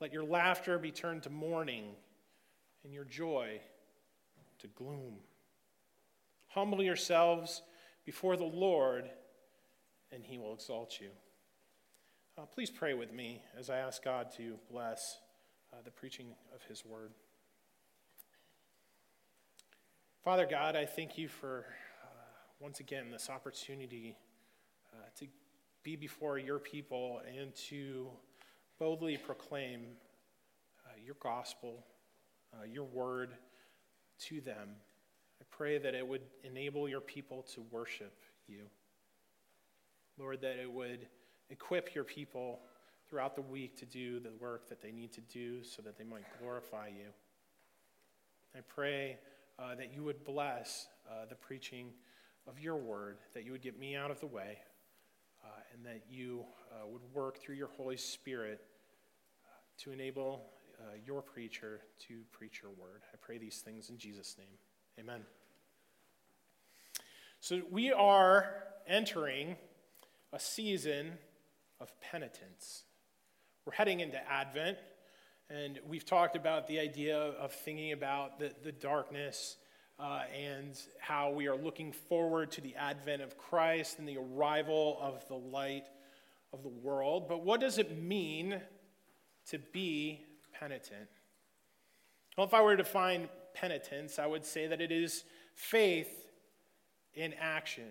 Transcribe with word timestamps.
Let 0.00 0.12
your 0.12 0.24
laughter 0.24 0.80
be 0.80 0.90
turned 0.90 1.22
to 1.22 1.30
mourning 1.30 1.94
and 2.82 2.92
your 2.92 3.04
joy 3.04 3.60
to 4.58 4.66
gloom. 4.66 5.18
Humble 6.48 6.82
yourselves 6.82 7.62
before 8.04 8.36
the 8.36 8.42
Lord, 8.42 9.08
and 10.10 10.24
he 10.24 10.38
will 10.38 10.54
exalt 10.54 10.98
you. 11.00 11.10
Uh, 12.36 12.46
please 12.46 12.70
pray 12.70 12.94
with 12.94 13.12
me 13.12 13.42
as 13.56 13.70
I 13.70 13.78
ask 13.78 14.02
God 14.02 14.32
to 14.38 14.58
bless 14.68 15.18
uh, 15.72 15.76
the 15.84 15.92
preaching 15.92 16.34
of 16.52 16.64
his 16.64 16.84
word. 16.84 17.12
Father 20.24 20.46
God, 20.46 20.76
I 20.76 20.86
thank 20.86 21.18
you 21.18 21.26
for 21.26 21.64
uh, 22.04 22.06
once 22.60 22.78
again 22.78 23.10
this 23.10 23.28
opportunity 23.28 24.16
uh, 24.94 24.98
to 25.18 25.26
be 25.82 25.96
before 25.96 26.38
your 26.38 26.60
people 26.60 27.20
and 27.36 27.52
to 27.68 28.06
boldly 28.78 29.16
proclaim 29.16 29.80
uh, 30.86 30.90
your 31.04 31.16
gospel, 31.20 31.84
uh, 32.54 32.62
your 32.64 32.84
word 32.84 33.30
to 34.20 34.40
them. 34.40 34.68
I 35.40 35.44
pray 35.50 35.78
that 35.78 35.92
it 35.92 36.06
would 36.06 36.22
enable 36.44 36.88
your 36.88 37.00
people 37.00 37.44
to 37.54 37.64
worship 37.72 38.14
you. 38.46 38.66
Lord, 40.16 40.40
that 40.42 40.56
it 40.62 40.70
would 40.70 41.08
equip 41.50 41.96
your 41.96 42.04
people 42.04 42.60
throughout 43.08 43.34
the 43.34 43.42
week 43.42 43.76
to 43.78 43.86
do 43.86 44.20
the 44.20 44.30
work 44.38 44.68
that 44.68 44.80
they 44.80 44.92
need 44.92 45.12
to 45.14 45.20
do 45.22 45.64
so 45.64 45.82
that 45.82 45.98
they 45.98 46.04
might 46.04 46.22
glorify 46.40 46.86
you. 46.86 47.08
I 48.54 48.60
pray 48.60 49.16
uh, 49.58 49.74
that 49.74 49.92
you 49.94 50.02
would 50.02 50.24
bless 50.24 50.88
uh, 51.10 51.26
the 51.28 51.34
preaching 51.34 51.90
of 52.46 52.58
your 52.58 52.76
word, 52.76 53.18
that 53.34 53.44
you 53.44 53.52
would 53.52 53.62
get 53.62 53.78
me 53.78 53.94
out 53.94 54.10
of 54.10 54.20
the 54.20 54.26
way, 54.26 54.58
uh, 55.44 55.48
and 55.74 55.84
that 55.84 56.02
you 56.08 56.44
uh, 56.72 56.86
would 56.86 57.02
work 57.12 57.38
through 57.38 57.54
your 57.54 57.70
Holy 57.76 57.96
Spirit 57.96 58.60
uh, 59.44 59.48
to 59.78 59.92
enable 59.92 60.46
uh, 60.80 60.94
your 61.04 61.22
preacher 61.22 61.80
to 62.08 62.22
preach 62.32 62.60
your 62.62 62.72
word. 62.72 63.02
I 63.12 63.16
pray 63.20 63.38
these 63.38 63.58
things 63.58 63.90
in 63.90 63.98
Jesus' 63.98 64.36
name. 64.38 64.58
Amen. 64.98 65.22
So 67.40 67.60
we 67.70 67.92
are 67.92 68.64
entering 68.86 69.56
a 70.32 70.38
season 70.38 71.12
of 71.80 71.92
penitence. 72.00 72.84
We're 73.64 73.74
heading 73.74 74.00
into 74.00 74.18
Advent. 74.30 74.78
And 75.52 75.80
we've 75.86 76.06
talked 76.06 76.34
about 76.34 76.66
the 76.66 76.78
idea 76.78 77.18
of 77.18 77.52
thinking 77.52 77.92
about 77.92 78.38
the, 78.38 78.54
the 78.64 78.72
darkness 78.72 79.56
uh, 79.98 80.22
and 80.34 80.80
how 80.98 81.30
we 81.30 81.46
are 81.46 81.56
looking 81.56 81.92
forward 81.92 82.50
to 82.52 82.62
the 82.62 82.74
advent 82.74 83.20
of 83.20 83.36
Christ 83.36 83.98
and 83.98 84.08
the 84.08 84.16
arrival 84.16 84.96
of 84.98 85.28
the 85.28 85.34
light 85.34 85.84
of 86.54 86.62
the 86.62 86.70
world. 86.70 87.28
But 87.28 87.44
what 87.44 87.60
does 87.60 87.76
it 87.76 88.02
mean 88.02 88.62
to 89.50 89.58
be 89.58 90.24
penitent? 90.58 91.10
Well, 92.38 92.46
if 92.46 92.54
I 92.54 92.62
were 92.62 92.74
to 92.74 92.82
define 92.82 93.28
penitence, 93.52 94.18
I 94.18 94.26
would 94.26 94.46
say 94.46 94.66
that 94.68 94.80
it 94.80 94.90
is 94.90 95.24
faith 95.54 96.28
in 97.12 97.34
action. 97.38 97.90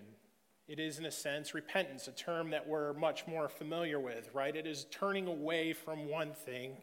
It 0.66 0.80
is, 0.80 0.98
in 0.98 1.06
a 1.06 1.12
sense, 1.12 1.54
repentance, 1.54 2.08
a 2.08 2.12
term 2.12 2.50
that 2.50 2.66
we're 2.66 2.92
much 2.94 3.28
more 3.28 3.48
familiar 3.48 4.00
with, 4.00 4.30
right? 4.34 4.56
It 4.56 4.66
is 4.66 4.86
turning 4.90 5.28
away 5.28 5.72
from 5.72 6.08
one 6.08 6.32
thing 6.32 6.78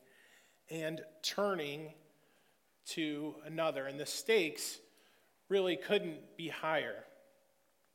and 0.70 1.02
turning 1.22 1.94
to 2.88 3.36
another. 3.46 3.86
And 3.86 4.00
the 4.00 4.06
stakes 4.06 4.80
really 5.50 5.76
couldn't 5.76 6.38
be 6.38 6.48
higher. 6.48 7.04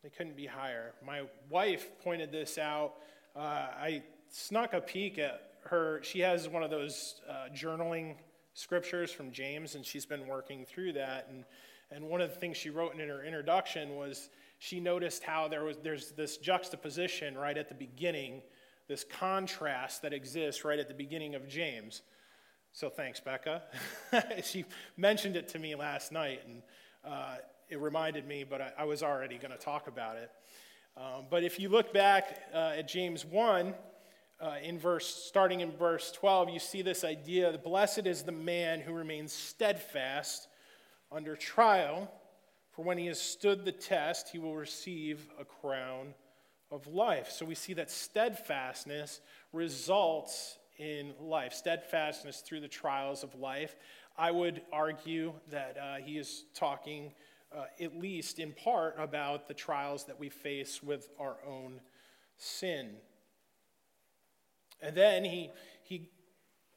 They 0.03 0.11
couldn't 0.11 0.37
be 0.37 0.47
higher. 0.47 0.93
My 1.05 1.23
wife 1.49 1.89
pointed 2.03 2.31
this 2.31 2.59
out. 2.59 2.95
Uh, 3.35 3.39
I 3.39 4.03
snuck 4.29 4.75
a 4.75 4.81
peek 4.81 5.19
at 5.19 5.41
her. 5.65 6.01
She 6.03 6.21
has 6.21 6.49
one 6.49 6.63
of 6.63 6.71
those 6.71 7.21
uh, 7.29 7.49
journaling 7.55 8.17
scriptures 8.55 9.11
from 9.11 9.33
James, 9.33 9.75
and 9.75 9.85
she's 9.85 10.07
been 10.07 10.27
working 10.27 10.65
through 10.65 10.93
that. 10.95 11.29
And, 11.31 11.45
and 11.91 12.09
one 12.09 12.21
of 12.21 12.31
the 12.31 12.37
things 12.37 12.57
she 12.57 12.71
wrote 12.71 12.95
in 12.99 13.09
her 13.09 13.25
introduction 13.25 13.97
was 13.97 14.29
she 14.59 14.81
noticed 14.81 15.23
how 15.23 15.49
there 15.49 15.65
was, 15.65 15.79
there's 15.83 16.13
this 16.13 16.37
juxtaposition 16.37 17.37
right 17.37 17.57
at 17.57 17.69
the 17.69 17.75
beginning, 17.75 18.43
this 18.89 19.05
contrast 19.05 20.03
that 20.03 20.13
exists 20.13 20.65
right 20.65 20.79
at 20.79 20.89
the 20.89 20.95
beginning 20.95 21.35
of 21.35 21.49
James. 21.49 22.03
So 22.77 22.91
thanks, 22.91 23.21
Becca. 23.21 23.63
she 24.43 24.65
mentioned 24.97 25.37
it 25.37 25.47
to 25.51 25.61
me 25.61 25.77
last 25.77 26.11
night, 26.11 26.41
and 26.45 26.61
uh, 27.05 27.37
it 27.69 27.79
reminded 27.79 28.27
me, 28.27 28.43
but 28.43 28.61
I, 28.61 28.73
I 28.79 28.85
was 28.85 29.01
already 29.01 29.39
going 29.39 29.53
to 29.53 29.57
talk 29.57 29.87
about 29.87 30.17
it. 30.17 30.29
Um, 30.97 31.27
but 31.31 31.45
if 31.45 31.61
you 31.61 31.69
look 31.69 31.95
back 31.95 32.37
uh, 32.53 32.73
at 32.77 32.89
James 32.89 33.25
1, 33.25 33.75
uh, 34.41 34.55
in 34.61 34.77
verse, 34.81 35.07
starting 35.07 35.61
in 35.61 35.71
verse 35.71 36.11
12, 36.11 36.49
you 36.49 36.59
see 36.59 36.83
this 36.83 37.05
idea 37.05 37.57
blessed 37.63 38.07
is 38.07 38.25
the 38.25 38.33
man 38.33 38.81
who 38.81 38.93
remains 38.93 39.33
steadfast 39.33 40.49
under 41.13 41.37
trial, 41.37 42.11
for 42.73 42.85
when 42.85 42.99
he 42.99 43.07
has 43.07 43.21
stood 43.21 43.65
the 43.65 43.71
test, 43.71 44.31
he 44.31 44.41
will 44.41 44.57
receive 44.57 45.29
a 45.39 45.45
crown 45.45 46.13
of 46.73 46.89
life. 46.89 47.31
So 47.31 47.47
we 47.47 47.55
see 47.55 47.75
that 47.75 47.89
steadfastness 47.89 49.21
results 49.53 50.59
in 50.79 51.15
life, 51.21 51.53
steadfastness 51.53 52.41
through 52.41 52.61
the 52.61 52.69
trials 52.69 53.23
of 53.23 53.35
life. 53.35 53.77
I 54.17 54.31
would 54.31 54.63
argue 54.73 55.33
that 55.51 55.77
uh, 55.77 55.97
he 55.97 56.19
is 56.19 56.45
talking, 56.55 57.13
uh, 57.55 57.65
at 57.81 57.97
least 57.97 58.39
in 58.39 58.53
part, 58.53 58.95
about 58.99 59.49
the 59.49 59.55
trials 59.55 60.05
that 60.05 60.19
we 60.19 60.29
face 60.29 60.83
with 60.83 61.09
our 61.19 61.37
own 61.47 61.81
sin. 62.37 62.91
And 64.81 64.97
then 64.97 65.25
he, 65.25 65.51
he 65.83 66.09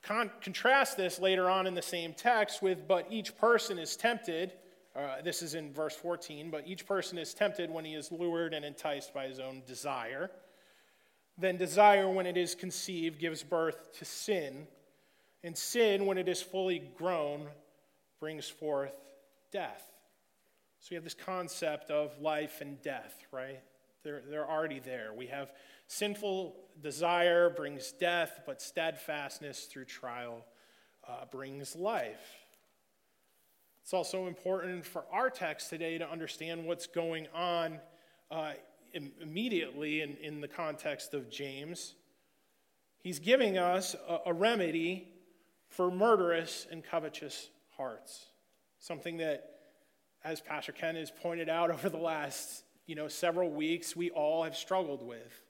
con- 0.01 0.31
contrasts 0.41 0.95
this 0.95 1.19
later 1.19 1.49
on 1.49 1.67
in 1.67 1.73
the 1.73 1.81
same 1.81 2.13
text 2.13 2.61
with, 2.61 2.87
but 2.87 3.07
each 3.09 3.37
person 3.37 3.77
is 3.77 3.95
tempted. 3.95 4.53
Uh, 4.95 5.21
this 5.23 5.41
is 5.41 5.53
in 5.53 5.71
verse 5.71 5.95
14, 5.95 6.49
but 6.49 6.63
each 6.65 6.85
person 6.85 7.17
is 7.17 7.33
tempted 7.33 7.69
when 7.69 7.85
he 7.85 7.93
is 7.93 8.11
lured 8.11 8.53
and 8.53 8.65
enticed 8.65 9.13
by 9.13 9.27
his 9.27 9.39
own 9.39 9.61
desire. 9.67 10.31
Then 11.37 11.57
desire, 11.57 12.09
when 12.09 12.25
it 12.25 12.37
is 12.37 12.55
conceived, 12.55 13.19
gives 13.19 13.43
birth 13.43 13.97
to 13.99 14.05
sin. 14.05 14.67
And 15.43 15.55
sin, 15.55 16.05
when 16.05 16.17
it 16.17 16.27
is 16.27 16.41
fully 16.41 16.79
grown, 16.97 17.47
brings 18.19 18.49
forth 18.49 18.93
death. 19.51 19.83
So 20.79 20.87
we 20.91 20.95
have 20.95 21.03
this 21.03 21.13
concept 21.13 21.91
of 21.91 22.19
life 22.19 22.61
and 22.61 22.81
death, 22.81 23.23
right? 23.31 23.59
They're, 24.03 24.21
they're 24.29 24.49
already 24.49 24.79
there. 24.79 25.11
We 25.15 25.27
have 25.27 25.51
sinful 25.87 26.55
desire 26.81 27.49
brings 27.49 27.91
death, 27.91 28.41
but 28.45 28.61
steadfastness 28.61 29.65
through 29.65 29.85
trial 29.85 30.45
uh, 31.07 31.25
brings 31.31 31.75
life. 31.75 32.35
It's 33.83 33.93
also 33.93 34.27
important 34.27 34.85
for 34.85 35.05
our 35.11 35.29
text 35.29 35.69
today 35.69 35.97
to 35.97 36.09
understand 36.09 36.65
what's 36.65 36.87
going 36.87 37.27
on 37.33 37.79
uh, 38.29 38.53
immediately 38.93 40.01
in, 40.01 40.17
in 40.17 40.41
the 40.41 40.47
context 40.47 41.13
of 41.13 41.29
James. 41.29 41.95
He's 42.99 43.19
giving 43.19 43.57
us 43.57 43.95
a, 44.07 44.19
a 44.27 44.33
remedy 44.33 45.07
for 45.69 45.91
murderous 45.91 46.67
and 46.71 46.83
covetous 46.83 47.49
hearts, 47.75 48.25
something 48.79 49.17
that, 49.17 49.51
as 50.23 50.41
Pastor 50.41 50.71
Ken 50.71 50.95
has 50.95 51.11
pointed 51.11 51.49
out 51.49 51.71
over 51.71 51.89
the 51.89 51.97
last 51.97 52.63
you 52.87 52.95
know, 52.95 53.07
several 53.07 53.51
weeks, 53.51 53.95
we 53.95 54.09
all 54.11 54.43
have 54.43 54.55
struggled 54.55 55.05
with. 55.05 55.43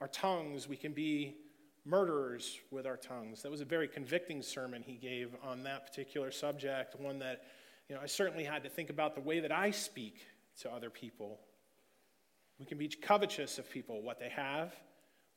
Our 0.00 0.08
tongues, 0.08 0.68
we 0.68 0.76
can 0.76 0.92
be 0.92 1.36
murderers 1.84 2.58
with 2.70 2.86
our 2.86 2.96
tongues. 2.96 3.42
That 3.42 3.50
was 3.50 3.60
a 3.60 3.64
very 3.64 3.88
convicting 3.88 4.42
sermon 4.42 4.82
he 4.82 4.94
gave 4.94 5.34
on 5.42 5.62
that 5.64 5.86
particular 5.86 6.30
subject, 6.30 6.98
one 7.00 7.18
that, 7.20 7.42
you 7.88 7.94
know, 7.94 8.02
I 8.02 8.06
certainly 8.06 8.44
had 8.44 8.62
to 8.64 8.68
think 8.68 8.90
about 8.90 9.14
the 9.14 9.20
way 9.20 9.40
that 9.40 9.50
I 9.50 9.70
speak 9.70 10.26
to 10.60 10.70
other 10.70 10.90
people. 10.90 11.40
We 12.62 12.66
can 12.66 12.78
be 12.78 12.86
covetous 12.86 13.58
of 13.58 13.68
people, 13.68 14.02
what 14.02 14.20
they 14.20 14.28
have, 14.28 14.72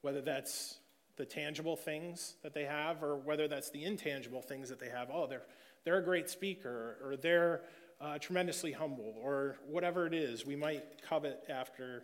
whether 0.02 0.22
that's 0.22 0.78
the 1.18 1.26
tangible 1.26 1.76
things 1.76 2.36
that 2.44 2.54
they 2.54 2.66
have 2.66 3.02
or 3.02 3.16
whether 3.16 3.48
that's 3.48 3.72
the 3.72 3.84
intangible 3.84 4.44
things 4.44 4.70
that 4.70 4.80
they 4.80 4.90
have. 4.90 5.10
Oh, 5.12 5.26
they're, 5.26 5.42
they're 5.86 5.98
a 5.98 6.04
great 6.04 6.30
speaker 6.30 6.98
or 7.04 7.18
they're 7.18 7.62
uh, 8.00 8.20
tremendously 8.20 8.72
humble 8.72 9.16
or 9.20 9.58
whatever 9.66 10.06
it 10.06 10.14
is. 10.14 10.46
We 10.46 10.56
might 10.56 11.02
covet 11.02 11.46
after 11.50 12.04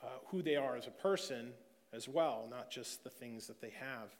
uh, 0.00 0.06
who 0.28 0.42
they 0.42 0.54
are 0.54 0.76
as 0.76 0.86
a 0.86 0.92
person 0.92 1.54
as 1.92 2.08
well, 2.08 2.46
not 2.48 2.70
just 2.70 3.02
the 3.02 3.10
things 3.10 3.48
that 3.48 3.60
they 3.60 3.70
have. 3.70 4.14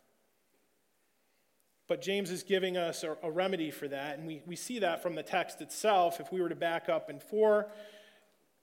But 1.87 2.03
James 2.03 2.33
is 2.33 2.43
giving 2.43 2.77
us 2.77 3.05
a, 3.05 3.17
a, 3.23 3.31
remedy 3.31 3.71
for 3.71 3.87
that, 3.87 4.19
and 4.19 4.27
we, 4.27 4.43
we 4.45 4.57
see 4.57 4.81
that 4.81 5.05
from 5.05 5.15
the 5.15 5.23
text 5.23 5.61
itself. 5.61 6.19
If 6.19 6.33
we 6.33 6.41
were 6.41 6.49
to 6.49 6.57
back 6.57 6.89
up 6.89 7.11
in 7.11 7.21
4, 7.21 7.69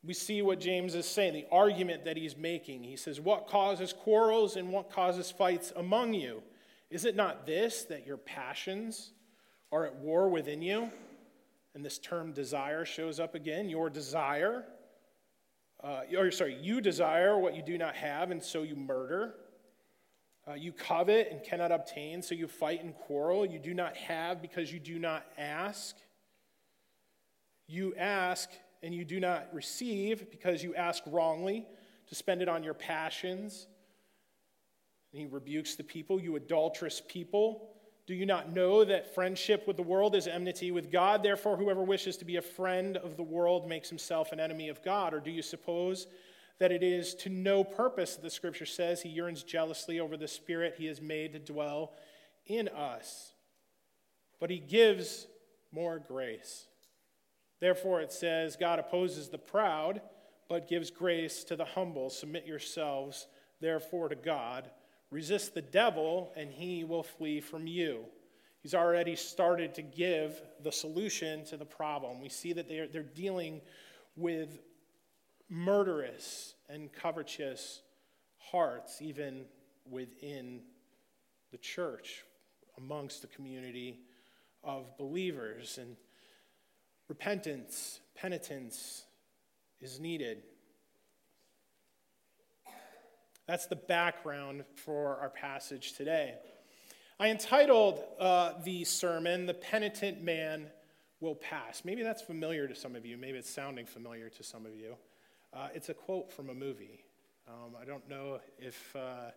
we 0.03 0.13
see 0.13 0.41
what 0.41 0.59
James 0.59 0.95
is 0.95 1.05
saying, 1.05 1.33
the 1.33 1.45
argument 1.51 2.05
that 2.05 2.15
he's 2.15 2.37
making. 2.37 2.83
He 2.83 2.95
says, 2.95 3.19
What 3.19 3.47
causes 3.47 3.93
quarrels 3.93 4.55
and 4.55 4.71
what 4.71 4.91
causes 4.91 5.29
fights 5.29 5.73
among 5.75 6.13
you? 6.13 6.41
Is 6.89 7.05
it 7.05 7.15
not 7.15 7.45
this, 7.45 7.83
that 7.85 8.07
your 8.07 8.17
passions 8.17 9.11
are 9.71 9.85
at 9.85 9.95
war 9.95 10.29
within 10.29 10.61
you? 10.61 10.89
And 11.75 11.85
this 11.85 11.99
term 11.99 12.31
desire 12.31 12.85
shows 12.85 13.19
up 13.19 13.35
again. 13.35 13.69
Your 13.69 13.89
desire 13.89 14.65
uh, 15.83 16.01
or 16.17 16.29
sorry, 16.31 16.57
you 16.61 16.81
desire 16.81 17.37
what 17.37 17.55
you 17.55 17.61
do 17.61 17.77
not 17.77 17.95
have, 17.95 18.31
and 18.31 18.43
so 18.43 18.63
you 18.63 18.75
murder. 18.75 19.35
Uh, 20.47 20.53
you 20.53 20.73
covet 20.73 21.29
and 21.31 21.43
cannot 21.43 21.71
obtain, 21.71 22.21
so 22.21 22.35
you 22.35 22.47
fight 22.47 22.83
and 22.83 22.95
quarrel. 22.95 23.45
You 23.45 23.59
do 23.59 23.73
not 23.73 23.95
have 23.95 24.41
because 24.41 24.73
you 24.73 24.79
do 24.79 24.99
not 24.99 25.25
ask. 25.37 25.95
You 27.67 27.95
ask 27.95 28.49
and 28.81 28.93
you 28.93 29.03
do 29.03 29.19
not 29.19 29.47
receive 29.53 30.29
because 30.31 30.63
you 30.63 30.75
ask 30.75 31.03
wrongly 31.07 31.65
to 32.07 32.15
spend 32.15 32.41
it 32.41 32.49
on 32.49 32.63
your 32.63 32.73
passions. 32.73 33.67
And 35.11 35.21
he 35.21 35.27
rebukes 35.27 35.75
the 35.75 35.83
people, 35.83 36.19
you 36.19 36.35
adulterous 36.35 37.01
people. 37.07 37.69
Do 38.07 38.15
you 38.15 38.25
not 38.25 38.51
know 38.51 38.83
that 38.85 39.13
friendship 39.13 39.67
with 39.67 39.77
the 39.77 39.83
world 39.83 40.15
is 40.15 40.27
enmity 40.27 40.71
with 40.71 40.91
God? 40.91 41.21
Therefore, 41.21 41.57
whoever 41.57 41.83
wishes 41.83 42.17
to 42.17 42.25
be 42.25 42.37
a 42.37 42.41
friend 42.41 42.97
of 42.97 43.17
the 43.17 43.23
world 43.23 43.67
makes 43.67 43.89
himself 43.89 44.31
an 44.31 44.39
enemy 44.39 44.69
of 44.69 44.83
God. 44.83 45.13
Or 45.13 45.19
do 45.19 45.29
you 45.29 45.43
suppose 45.43 46.07
that 46.57 46.71
it 46.71 46.81
is 46.81 47.13
to 47.15 47.29
no 47.29 47.63
purpose 47.63 48.15
that 48.15 48.23
the 48.23 48.29
scripture 48.29 48.65
says 48.65 49.01
he 49.01 49.09
yearns 49.09 49.43
jealously 49.43 49.99
over 49.99 50.17
the 50.17 50.27
spirit 50.27 50.75
he 50.77 50.87
has 50.87 51.01
made 51.01 51.33
to 51.33 51.39
dwell 51.39 51.93
in 52.47 52.67
us? 52.69 53.33
But 54.39 54.49
he 54.49 54.57
gives 54.57 55.27
more 55.71 55.99
grace. 55.99 56.65
Therefore, 57.59 58.01
it 58.01 58.11
says, 58.11 58.55
God 58.55 58.79
opposes 58.79 59.29
the 59.29 59.37
proud, 59.37 60.01
but 60.47 60.67
gives 60.67 60.89
grace 60.89 61.43
to 61.45 61.55
the 61.55 61.65
humble. 61.65 62.09
Submit 62.09 62.45
yourselves, 62.45 63.27
therefore, 63.59 64.09
to 64.09 64.15
God. 64.15 64.69
Resist 65.11 65.53
the 65.53 65.61
devil, 65.61 66.31
and 66.35 66.51
he 66.51 66.83
will 66.83 67.03
flee 67.03 67.41
from 67.41 67.67
you. 67.67 68.05
He's 68.61 68.73
already 68.73 69.15
started 69.15 69.73
to 69.75 69.81
give 69.81 70.41
the 70.63 70.71
solution 70.71 71.45
to 71.45 71.57
the 71.57 71.65
problem. 71.65 72.19
We 72.19 72.29
see 72.29 72.53
that 72.53 72.67
they're, 72.67 72.87
they're 72.87 73.03
dealing 73.03 73.61
with 74.15 74.59
murderous 75.49 76.55
and 76.69 76.91
covetous 76.91 77.81
hearts, 78.37 79.01
even 79.01 79.45
within 79.89 80.61
the 81.51 81.57
church, 81.57 82.25
amongst 82.77 83.21
the 83.21 83.27
community 83.27 84.01
of 84.63 84.97
believers. 84.97 85.79
And 85.79 85.95
repentance, 87.09 87.99
penitence 88.15 89.03
is 89.81 89.99
needed. 89.99 90.43
That's 93.47 93.65
the 93.65 93.75
background 93.75 94.63
for 94.75 95.17
our 95.17 95.29
passage 95.29 95.93
today. 95.93 96.35
I 97.19 97.29
entitled 97.29 98.01
uh, 98.19 98.53
the 98.63 98.85
sermon, 98.85 99.45
The 99.45 99.55
Penitent 99.55 100.23
Man 100.23 100.67
Will 101.19 101.35
Pass. 101.35 101.81
Maybe 101.83 102.03
that's 102.03 102.21
familiar 102.21 102.67
to 102.67 102.75
some 102.75 102.95
of 102.95 103.05
you. 103.05 103.17
Maybe 103.17 103.37
it's 103.37 103.49
sounding 103.49 103.85
familiar 103.85 104.29
to 104.29 104.43
some 104.43 104.65
of 104.65 104.75
you. 104.75 104.95
Uh, 105.51 105.67
it's 105.73 105.89
a 105.89 105.93
quote 105.93 106.31
from 106.31 106.49
a 106.49 106.53
movie. 106.53 107.03
Um, 107.47 107.75
I 107.81 107.85
don't 107.85 108.07
know 108.07 108.39
if 108.59 108.95
uh, 108.95 109.31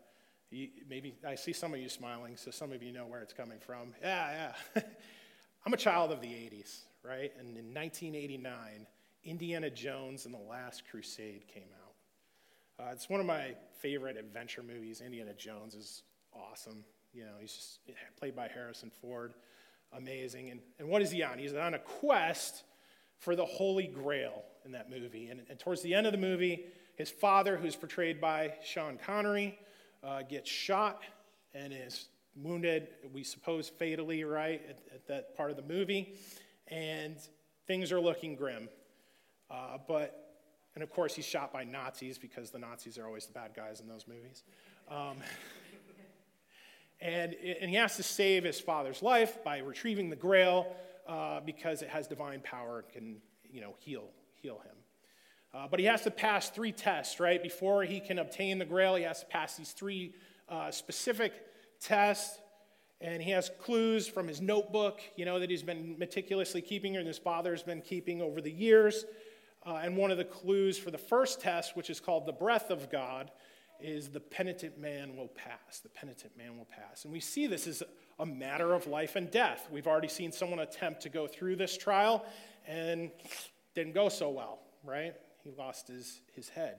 you, 0.51 0.69
maybe 0.89 1.15
I 1.27 1.35
see 1.35 1.55
some 1.55 1.73
of 1.73 1.81
you 1.81 1.89
smiling, 1.89 2.37
so 2.37 2.51
some 2.51 2.71
of 2.73 2.83
you 2.83 2.93
know 2.93 3.07
where 3.07 3.23
it's 3.23 3.33
coming 3.33 3.59
from. 3.59 3.95
Yeah, 4.03 4.53
yeah. 4.77 4.83
I'm 5.67 5.73
a 5.73 5.79
child 5.79 6.13
of 6.13 6.21
the 6.21 6.29
80s, 6.29 6.83
right? 7.05 7.33
And 7.39 7.57
in 7.57 7.75
1989, 7.75 8.87
Indiana 9.25 9.71
Jones 9.71 10.25
and 10.25 10.35
the 10.35 10.51
Last 10.51 10.83
Crusade 10.91 11.47
came 11.53 11.69
out. 11.83 12.85
Uh, 12.85 12.93
it's 12.93 13.09
one 13.09 13.21
of 13.21 13.27
my 13.27 13.55
favorite 13.81 14.17
adventure 14.17 14.63
movies. 14.63 15.01
Indiana 15.01 15.35
Jones 15.35 15.75
is 15.75 16.03
awesome. 16.35 16.85
You 17.13 17.25
know, 17.25 17.33
he's 17.41 17.55
just 17.55 17.81
played 18.19 18.35
by 18.35 18.49
Harrison 18.49 18.91
Ford, 19.01 19.35
amazing. 19.93 20.51
And, 20.51 20.61
and 20.79 20.89
what 20.89 21.03
is 21.03 21.11
he 21.11 21.23
on? 21.23 21.39
He's 21.39 21.55
on 21.55 21.75
a 21.75 21.79
quest 21.79 22.65
for 23.19 23.37
the 23.37 23.45
Holy 23.45 23.87
Grail 23.87 24.43
in 24.65 24.73
that 24.73 24.91
movie. 24.91 25.29
And, 25.29 25.43
and 25.49 25.59
towards 25.59 25.83
the 25.83 25.95
end 25.95 26.07
of 26.07 26.13
the 26.13 26.19
movie, 26.19 26.67
his 26.97 27.11
father, 27.11 27.57
who's 27.57 27.77
portrayed 27.77 28.21
by 28.21 28.55
Sean 28.65 28.99
Connery, 28.99 29.59
uh, 30.03 30.23
gets 30.23 30.51
shot 30.51 31.03
and 31.55 31.73
is 31.73 32.09
wounded, 32.35 32.89
we 33.13 33.23
suppose 33.23 33.69
fatally, 33.69 34.25
right, 34.25 34.63
at, 34.69 34.79
at, 34.95 35.07
that 35.07 35.37
part 35.37 35.51
of 35.51 35.57
the 35.57 35.63
movie. 35.63 36.15
And 36.73 37.17
things 37.67 37.93
are 37.93 38.01
looking 38.01 38.35
grim. 38.35 38.69
Uh, 39.51 39.79
but 39.87 40.23
and 40.75 40.83
of 40.83 40.91
course, 40.91 41.15
he's 41.15 41.27
shot 41.27 41.53
by 41.53 41.65
Nazis 41.65 42.19
because 42.19 42.51
the 42.51 42.59
Nazis 42.59 42.97
are 42.97 43.07
always 43.07 43.27
the 43.27 43.33
bad 43.33 43.51
guys 43.55 43.81
in 43.81 43.89
those 43.89 44.07
movies. 44.09 44.43
Um, 44.91 45.19
and, 47.01 47.35
and 47.35 47.69
he 47.69 47.77
has 47.77 47.97
to 47.97 48.03
save 48.03 48.45
his 48.45 48.59
father's 48.59 49.03
life 49.03 49.45
by 49.45 49.59
retrieving 49.59 50.09
the 50.09 50.17
grail 50.17 50.75
uh, 51.07 51.41
because 51.41 51.83
it 51.83 51.91
has 51.91 52.07
divine 52.07 52.41
power 52.41 52.79
and 52.79 52.93
can 52.93 53.17
you 53.53 53.61
know, 53.61 53.75
heal, 53.81 54.05
heal 54.41 54.61
him. 54.61 54.77
Uh, 55.55 55.67
but 55.71 55.79
he 55.79 55.85
has 55.85 56.03
to 56.03 56.11
pass 56.11 56.49
three 56.49 56.73
tests, 56.73 57.21
right? 57.21 57.43
Before 57.43 57.85
he 57.85 58.01
can 58.01 58.19
obtain 58.19 58.59
the 58.59 58.65
grail, 58.65 58.95
he 58.95 59.03
has 59.03 59.21
to 59.21 59.27
pass 59.27 59.57
these 59.57 59.73
three 59.73 60.15
uh, 60.49 60.71
specific 60.71 61.35
tests. 61.79 62.41
And 63.03 63.21
he 63.21 63.33
has 63.33 63.51
clues 63.61 64.07
from 64.07 64.29
his 64.29 64.41
notebook, 64.41 65.01
you 65.17 65.25
know, 65.25 65.41
that 65.41 65.51
he's 65.51 65.65
been 65.65 65.99
meticulously 65.99 66.63
keeping 66.63 66.97
and 66.97 67.07
his 67.07 67.19
father's 67.19 67.65
been 67.65 67.83
keeping 67.83 68.23
over 68.23 68.41
the 68.41 68.51
years. 68.51 69.05
Uh, 69.67 69.81
and 69.83 69.97
one 69.97 70.13
of 70.13 70.19
the 70.19 70.25
clues 70.25 70.79
for 70.79 70.93
the 70.93 70.99
first 70.99 71.41
test, 71.41 71.77
which 71.77 71.91
is 71.91 71.99
called 71.99 72.27
the 72.27 72.33
breath 72.33 72.71
of 72.71 72.91
God, 72.91 73.33
is 73.81 74.09
the 74.09 74.21
penitent 74.21 74.79
man 74.79 75.17
will 75.17 75.29
pass. 75.29 75.81
The 75.81 75.89
penitent 75.89 76.37
man 76.39 76.57
will 76.57 76.67
pass. 76.67 77.03
And 77.05 77.13
we 77.13 77.19
see 77.19 77.49
this 77.49 77.67
as 77.67 77.83
a 78.21 78.27
matter 78.27 78.73
of 78.73 78.87
life 78.87 79.17
and 79.17 79.29
death. 79.29 79.67
We've 79.71 79.89
already 79.89 80.09
seen 80.09 80.31
someone 80.31 80.61
attempt 80.61 81.03
to 81.03 81.09
go 81.09 81.27
through 81.27 81.57
this 81.57 81.77
trial 81.77 82.25
and 82.69 83.11
didn't 83.75 83.95
go 83.95 84.09
so 84.09 84.31
well, 84.31 84.61
right? 84.85 85.15
He 85.43 85.51
lost 85.51 85.89
his, 85.89 86.21
his 86.37 86.49
head. 86.49 86.77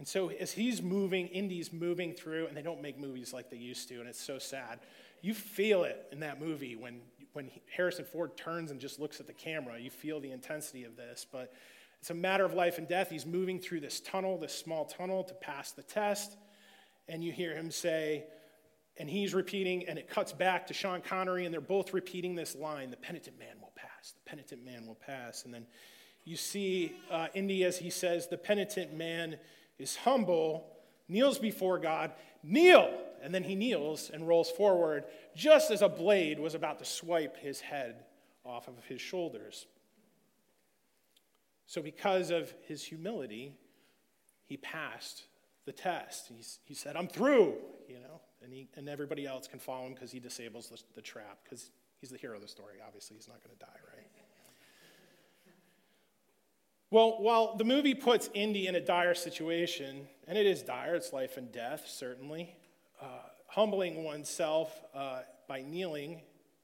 And 0.00 0.08
so 0.08 0.30
as 0.30 0.50
he's 0.50 0.80
moving, 0.80 1.26
Indy's 1.26 1.74
moving 1.74 2.14
through, 2.14 2.46
and 2.46 2.56
they 2.56 2.62
don't 2.62 2.80
make 2.80 2.98
movies 2.98 3.34
like 3.34 3.50
they 3.50 3.58
used 3.58 3.86
to, 3.90 4.00
and 4.00 4.08
it's 4.08 4.18
so 4.18 4.38
sad. 4.38 4.80
You 5.20 5.34
feel 5.34 5.84
it 5.84 6.06
in 6.10 6.20
that 6.20 6.40
movie 6.40 6.74
when 6.74 7.02
when 7.34 7.50
Harrison 7.70 8.06
Ford 8.06 8.34
turns 8.34 8.70
and 8.70 8.80
just 8.80 8.98
looks 8.98 9.20
at 9.20 9.26
the 9.26 9.34
camera, 9.34 9.78
you 9.78 9.90
feel 9.90 10.18
the 10.18 10.32
intensity 10.32 10.84
of 10.84 10.96
this. 10.96 11.26
But 11.30 11.52
it's 12.00 12.08
a 12.08 12.14
matter 12.14 12.46
of 12.46 12.54
life 12.54 12.78
and 12.78 12.88
death. 12.88 13.10
He's 13.10 13.26
moving 13.26 13.60
through 13.60 13.80
this 13.80 14.00
tunnel, 14.00 14.38
this 14.38 14.54
small 14.54 14.86
tunnel, 14.86 15.22
to 15.24 15.34
pass 15.34 15.72
the 15.72 15.82
test. 15.82 16.34
And 17.06 17.22
you 17.22 17.30
hear 17.30 17.54
him 17.54 17.70
say, 17.70 18.24
and 18.96 19.08
he's 19.08 19.34
repeating, 19.34 19.86
and 19.86 19.98
it 19.98 20.08
cuts 20.08 20.32
back 20.32 20.66
to 20.68 20.74
Sean 20.74 21.02
Connery, 21.02 21.44
and 21.44 21.52
they're 21.52 21.60
both 21.60 21.92
repeating 21.92 22.34
this 22.34 22.56
line 22.56 22.90
the 22.90 22.96
penitent 22.96 23.38
man 23.38 23.60
will 23.60 23.72
pass, 23.76 24.12
the 24.12 24.28
penitent 24.28 24.64
man 24.64 24.86
will 24.86 24.96
pass. 25.06 25.44
And 25.44 25.52
then 25.52 25.66
you 26.24 26.36
see 26.36 26.94
uh, 27.10 27.28
Indy 27.34 27.64
as 27.64 27.76
he 27.76 27.90
says, 27.90 28.28
the 28.28 28.38
penitent 28.38 28.94
man 28.94 29.36
is 29.80 29.96
humble, 29.96 30.66
kneels 31.08 31.38
before 31.38 31.78
God, 31.78 32.12
kneel! 32.42 32.92
And 33.22 33.34
then 33.34 33.42
he 33.42 33.54
kneels 33.54 34.10
and 34.12 34.26
rolls 34.26 34.50
forward 34.50 35.04
just 35.34 35.70
as 35.70 35.82
a 35.82 35.88
blade 35.88 36.38
was 36.38 36.54
about 36.54 36.78
to 36.78 36.84
swipe 36.84 37.36
his 37.36 37.60
head 37.60 38.04
off 38.44 38.68
of 38.68 38.84
his 38.88 39.00
shoulders. 39.00 39.66
So, 41.66 41.82
because 41.82 42.30
of 42.30 42.52
his 42.66 42.82
humility, 42.82 43.52
he 44.46 44.56
passed 44.56 45.24
the 45.66 45.72
test. 45.72 46.30
He's, 46.34 46.58
he 46.64 46.74
said, 46.74 46.96
I'm 46.96 47.06
through, 47.06 47.54
you 47.88 48.00
know, 48.00 48.20
and, 48.42 48.52
he, 48.52 48.68
and 48.76 48.88
everybody 48.88 49.26
else 49.26 49.46
can 49.46 49.58
follow 49.58 49.86
him 49.86 49.94
because 49.94 50.10
he 50.10 50.18
disables 50.18 50.68
the, 50.68 50.82
the 50.96 51.02
trap, 51.02 51.38
because 51.44 51.70
he's 52.00 52.10
the 52.10 52.18
hero 52.18 52.36
of 52.36 52.42
the 52.42 52.48
story. 52.48 52.76
Obviously, 52.84 53.16
he's 53.16 53.28
not 53.28 53.44
going 53.44 53.56
to 53.56 53.64
die, 53.64 53.80
right? 53.94 53.99
Well, 56.92 57.18
while 57.20 57.56
the 57.56 57.62
movie 57.62 57.94
puts 57.94 58.28
Indy 58.34 58.66
in 58.66 58.74
a 58.74 58.80
dire 58.80 59.14
situation, 59.14 60.08
and 60.26 60.36
it 60.36 60.44
is 60.44 60.62
dire, 60.62 60.96
it's 60.96 61.12
life 61.12 61.36
and 61.36 61.52
death, 61.52 61.86
certainly, 61.86 62.56
uh, 63.00 63.06
humbling 63.46 64.02
oneself 64.02 64.82
uh, 64.92 65.20
by 65.46 65.62
kneeling 65.62 66.22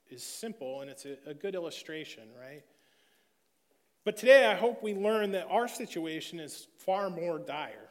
is 0.09 0.23
simple, 0.23 0.81
and 0.81 0.89
it's 0.89 1.05
a, 1.05 1.17
a 1.27 1.33
good 1.33 1.55
illustration, 1.55 2.23
right? 2.37 2.63
But 4.03 4.17
today, 4.17 4.47
I 4.47 4.55
hope 4.55 4.83
we 4.83 4.93
learn 4.93 5.31
that 5.31 5.47
our 5.49 5.69
situation 5.69 6.41
is 6.41 6.67
far 6.77 7.09
more 7.09 7.39
dire, 7.39 7.89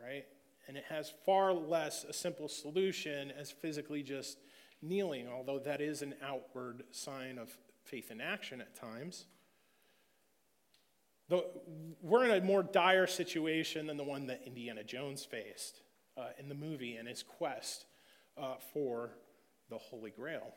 right? 0.00 0.26
And 0.68 0.76
it 0.76 0.84
has 0.88 1.12
far 1.26 1.52
less 1.52 2.04
a 2.04 2.12
simple 2.12 2.46
solution 2.46 3.32
as 3.32 3.50
physically 3.50 4.04
just 4.04 4.38
kneeling, 4.82 5.26
although 5.26 5.58
that 5.58 5.80
is 5.80 6.00
an 6.02 6.14
outward 6.22 6.84
sign 6.92 7.38
of 7.38 7.50
faith 7.82 8.12
in 8.12 8.20
action 8.20 8.60
at 8.60 8.76
times. 8.76 9.26
The, 11.28 11.44
we're 12.02 12.24
in 12.24 12.30
a 12.30 12.44
more 12.44 12.62
dire 12.62 13.06
situation 13.06 13.86
than 13.86 13.96
the 13.96 14.04
one 14.04 14.26
that 14.26 14.42
Indiana 14.46 14.84
Jones 14.84 15.24
faced 15.24 15.80
uh, 16.16 16.28
in 16.38 16.48
the 16.48 16.54
movie 16.54 16.96
in 16.96 17.06
his 17.06 17.22
quest 17.22 17.86
uh, 18.36 18.54
for 18.72 19.12
the 19.70 19.78
Holy 19.78 20.10
Grail. 20.10 20.52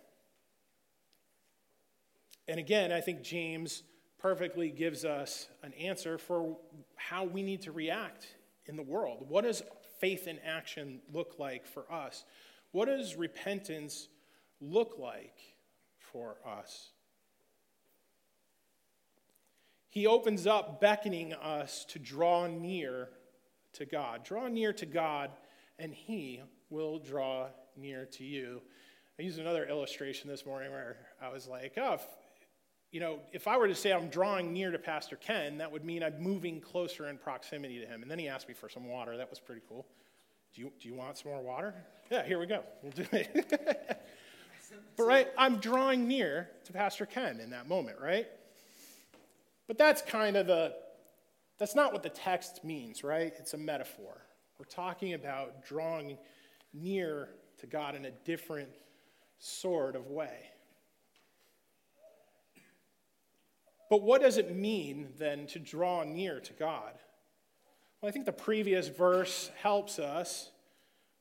And 2.48 2.60
again, 2.60 2.92
I 2.92 3.02
think 3.02 3.24
James 3.24 3.84
perfectly 4.20 4.70
gives 4.70 5.06
us 5.06 5.48
an 5.64 5.74
answer 5.74 6.18
for 6.18 6.58
how 6.96 7.24
we 7.24 7.42
need 7.42 7.62
to 7.64 7.72
react 7.72 8.28
in 8.66 8.76
the 8.76 8.84
world. 8.84 9.26
What 9.28 9.44
does 9.44 9.64
faith 10.00 10.28
in 10.28 10.40
action 10.40 11.00
look 11.14 11.36
like 11.40 11.66
for 11.66 11.92
us? 11.92 12.26
What 12.72 12.86
does 12.86 13.16
repentance 13.16 14.10
look 14.60 14.96
like 14.98 15.38
for 15.98 16.38
us? 16.46 16.92
He 19.90 20.08
opens 20.08 20.46
up, 20.46 20.82
beckoning 20.82 21.34
us 21.34 21.86
to 21.90 22.00
draw 22.00 22.48
near 22.48 23.10
to 23.74 23.86
God. 23.86 24.24
Draw 24.24 24.48
near 24.50 24.74
to 24.74 24.86
God, 24.86 25.32
and 25.80 25.94
he 25.94 26.42
will 26.70 27.00
draw 27.00 27.48
near 27.76 28.06
to 28.06 28.24
you. 28.24 28.62
I 29.20 29.24
used 29.24 29.40
another 29.40 29.66
illustration 29.66 30.30
this 30.30 30.46
morning 30.46 30.72
where 30.72 30.98
I 31.22 31.30
was 31.30 31.48
like, 31.48 31.74
oh, 31.78 31.94
if, 31.94 32.06
you 32.92 33.00
know, 33.00 33.20
if 33.32 33.48
I 33.48 33.58
were 33.58 33.68
to 33.68 33.76
say 33.76 33.92
I'm 33.92 34.10
drawing 34.10 34.54
near 34.54 34.72
to 34.72 34.78
Pastor 34.78 35.16
Ken, 35.16 35.58
that 35.58 35.72
would 35.72 35.84
mean 35.84 36.04
I'm 36.04 36.22
moving 36.22 36.62
closer 36.62 37.08
in 37.08 37.18
proximity 37.18 37.80
to 37.80 37.86
him. 37.86 38.02
And 38.02 38.12
then 38.12 38.20
he 38.20 38.28
asked 38.28 38.48
me 38.48 38.54
for 38.54 38.70
some 38.70 38.88
water. 38.88 39.18
That 39.18 39.30
was 39.30 39.40
pretty 39.40 39.62
cool. 39.68 39.88
Do 40.54 40.62
you, 40.62 40.72
do 40.80 40.88
you 40.88 40.96
want 40.96 41.18
some 41.18 41.32
more 41.32 41.42
water? 41.42 41.74
Yeah, 42.12 42.26
here 42.26 42.40
we 42.40 42.46
go. 42.46 42.64
We'll 42.82 42.92
do 42.92 43.06
it. 43.12 43.50
but, 44.98 45.04
right, 45.04 45.28
I'm 45.38 45.58
drawing 45.58 46.08
near 46.08 46.50
to 46.66 46.74
Pastor 46.74 47.06
Ken 47.06 47.40
in 47.40 47.50
that 47.52 47.68
moment, 47.68 47.98
right? 48.02 48.28
But 49.68 49.78
that's 49.78 50.02
kind 50.02 50.38
of 50.38 50.48
the, 50.48 50.74
that's 51.58 51.76
not 51.76 51.94
what 51.94 52.04
the 52.04 52.10
text 52.10 52.64
means, 52.64 53.04
right? 53.04 53.34
It's 53.38 53.54
a 53.54 53.58
metaphor. 53.58 54.22
We're 54.58 54.66
talking 54.66 55.14
about 55.14 55.66
drawing 55.66 56.18
near 56.74 57.30
to 57.60 57.68
God 57.68 57.96
in 57.96 58.06
a 58.06 58.12
different 58.12 58.70
sort 59.40 59.96
of 59.96 60.08
way. 60.08 60.52
But 63.90 64.02
what 64.02 64.22
does 64.22 64.38
it 64.38 64.56
mean 64.56 65.10
then 65.18 65.48
to 65.48 65.60
draw 65.60 66.04
near 66.04 66.40
to 66.40 66.54
God? 66.54 66.94
Well, 68.02 68.10
I 68.10 68.12
think 68.12 68.26
the 68.26 68.32
previous 68.32 68.90
verse 68.90 69.50
helps 69.62 69.98
us. 69.98 70.52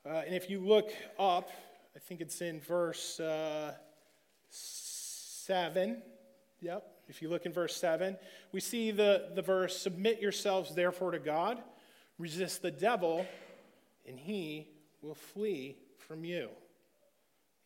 Uh, 0.04 0.22
and 0.26 0.34
if 0.34 0.50
you 0.50 0.60
look 0.60 0.90
up, 1.18 1.50
I 1.94 1.98
think 1.98 2.20
it's 2.20 2.40
in 2.40 2.60
verse 2.60 3.20
uh, 3.20 3.74
7. 4.50 6.02
Yep. 6.60 6.95
If 7.08 7.22
you 7.22 7.28
look 7.28 7.46
in 7.46 7.52
verse 7.52 7.76
7, 7.76 8.16
we 8.52 8.60
see 8.60 8.90
the, 8.90 9.28
the 9.34 9.42
verse 9.42 9.78
Submit 9.80 10.20
yourselves 10.20 10.74
therefore 10.74 11.12
to 11.12 11.18
God, 11.18 11.62
resist 12.18 12.62
the 12.62 12.70
devil, 12.70 13.26
and 14.06 14.18
he 14.18 14.68
will 15.02 15.14
flee 15.14 15.76
from 15.98 16.24
you. 16.24 16.48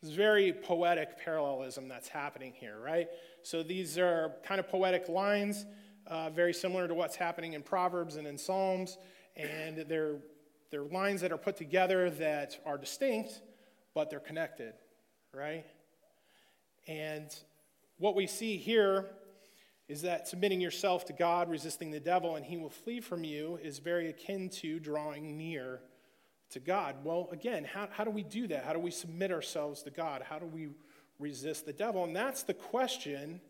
It's 0.03 0.13
very 0.13 0.53
poetic 0.53 1.19
parallelism 1.19 1.89
that's 1.89 2.09
happening 2.09 2.55
here, 2.55 2.79
right? 2.83 3.09
So 3.43 3.63
these 3.63 3.99
are 3.99 4.33
kind 4.45 4.59
of 4.59 4.69
poetic 4.69 5.09
lines, 5.09 5.67
uh, 6.07 6.31
very 6.31 6.55
similar 6.55 6.89
to 6.89 6.95
what's 6.95 7.17
happening 7.17 7.53
in 7.53 7.63
Proverbs 7.63 8.17
and 8.17 8.27
in 8.27 8.39
Psalms, 8.39 8.99
and 9.37 9.85
they're, 9.89 10.17
they're 10.71 10.85
lines 10.85 11.21
that 11.21 11.33
are 11.33 11.39
put 11.39 11.57
together 11.57 12.11
that 12.11 12.59
are 12.67 12.79
distinct, 12.79 13.43
but 13.95 14.11
they're 14.11 14.21
connected, 14.21 14.73
right? 15.35 15.67
And 16.87 17.35
what 17.99 18.15
we 18.15 18.27
see 18.27 18.57
here 18.57 19.07
is 19.91 20.03
that 20.03 20.29
submitting 20.29 20.61
yourself 20.61 21.05
to 21.07 21.13
God, 21.13 21.51
resisting 21.51 21.91
the 21.91 21.99
devil, 21.99 22.37
and 22.37 22.47
he 22.47 22.57
will 22.57 22.71
flee 22.71 23.01
from 23.01 23.25
you 23.25 23.59
is 23.61 23.81
very 23.81 24.09
akin 24.09 24.49
to 24.49 24.79
drawing 24.79 25.37
near 25.37 25.81
to 26.51 26.61
God. 26.61 26.95
Well, 27.03 27.29
again, 27.33 27.65
how, 27.65 27.89
how 27.91 28.05
do 28.05 28.11
we 28.13 28.23
do 28.23 28.47
that? 28.47 28.65
How 28.65 28.73
do 28.73 28.79
we 28.79 28.93
submit 28.93 29.33
ourselves 29.33 29.83
to 29.83 29.91
God? 29.91 30.23
How 30.23 30.39
do 30.39 30.47
we 30.47 30.69
resist 31.19 31.67
the 31.67 31.73
devil? 31.73 32.05
And 32.05 32.15
that's 32.15 32.45
the 32.45 32.55
question 32.55 33.41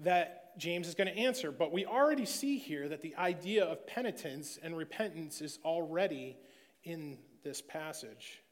that 0.00 0.58
James 0.58 0.86
is 0.86 0.94
going 0.94 1.08
to 1.08 1.16
answer. 1.16 1.50
But 1.50 1.72
we 1.72 1.86
already 1.86 2.26
see 2.26 2.58
here 2.58 2.86
that 2.86 3.00
the 3.00 3.16
idea 3.16 3.64
of 3.64 3.86
penitence 3.86 4.58
and 4.62 4.76
repentance 4.76 5.40
is 5.40 5.60
already 5.64 6.36
in 6.84 7.16
this 7.42 7.62
passage. 7.62 8.42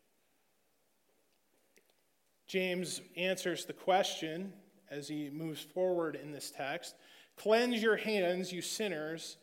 James 2.47 3.03
answers 3.19 3.67
the 3.67 3.75
question 3.75 4.55
as 4.91 5.09
he 5.09 5.31
moves 5.31 5.61
forward 5.61 6.19
in 6.21 6.33
this 6.33 6.51
text. 6.51 6.95
Cleanse 7.37 7.83
your 7.83 7.97
hands, 7.97 8.53
you 8.53 8.63
sinners. 8.63 9.37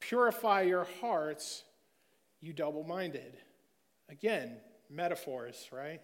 Purify 0.00 0.62
your 0.62 0.86
hearts, 1.00 1.64
you 2.40 2.52
double 2.52 2.84
minded. 2.84 3.36
Again, 4.08 4.56
metaphors, 4.90 5.68
right? 5.72 6.00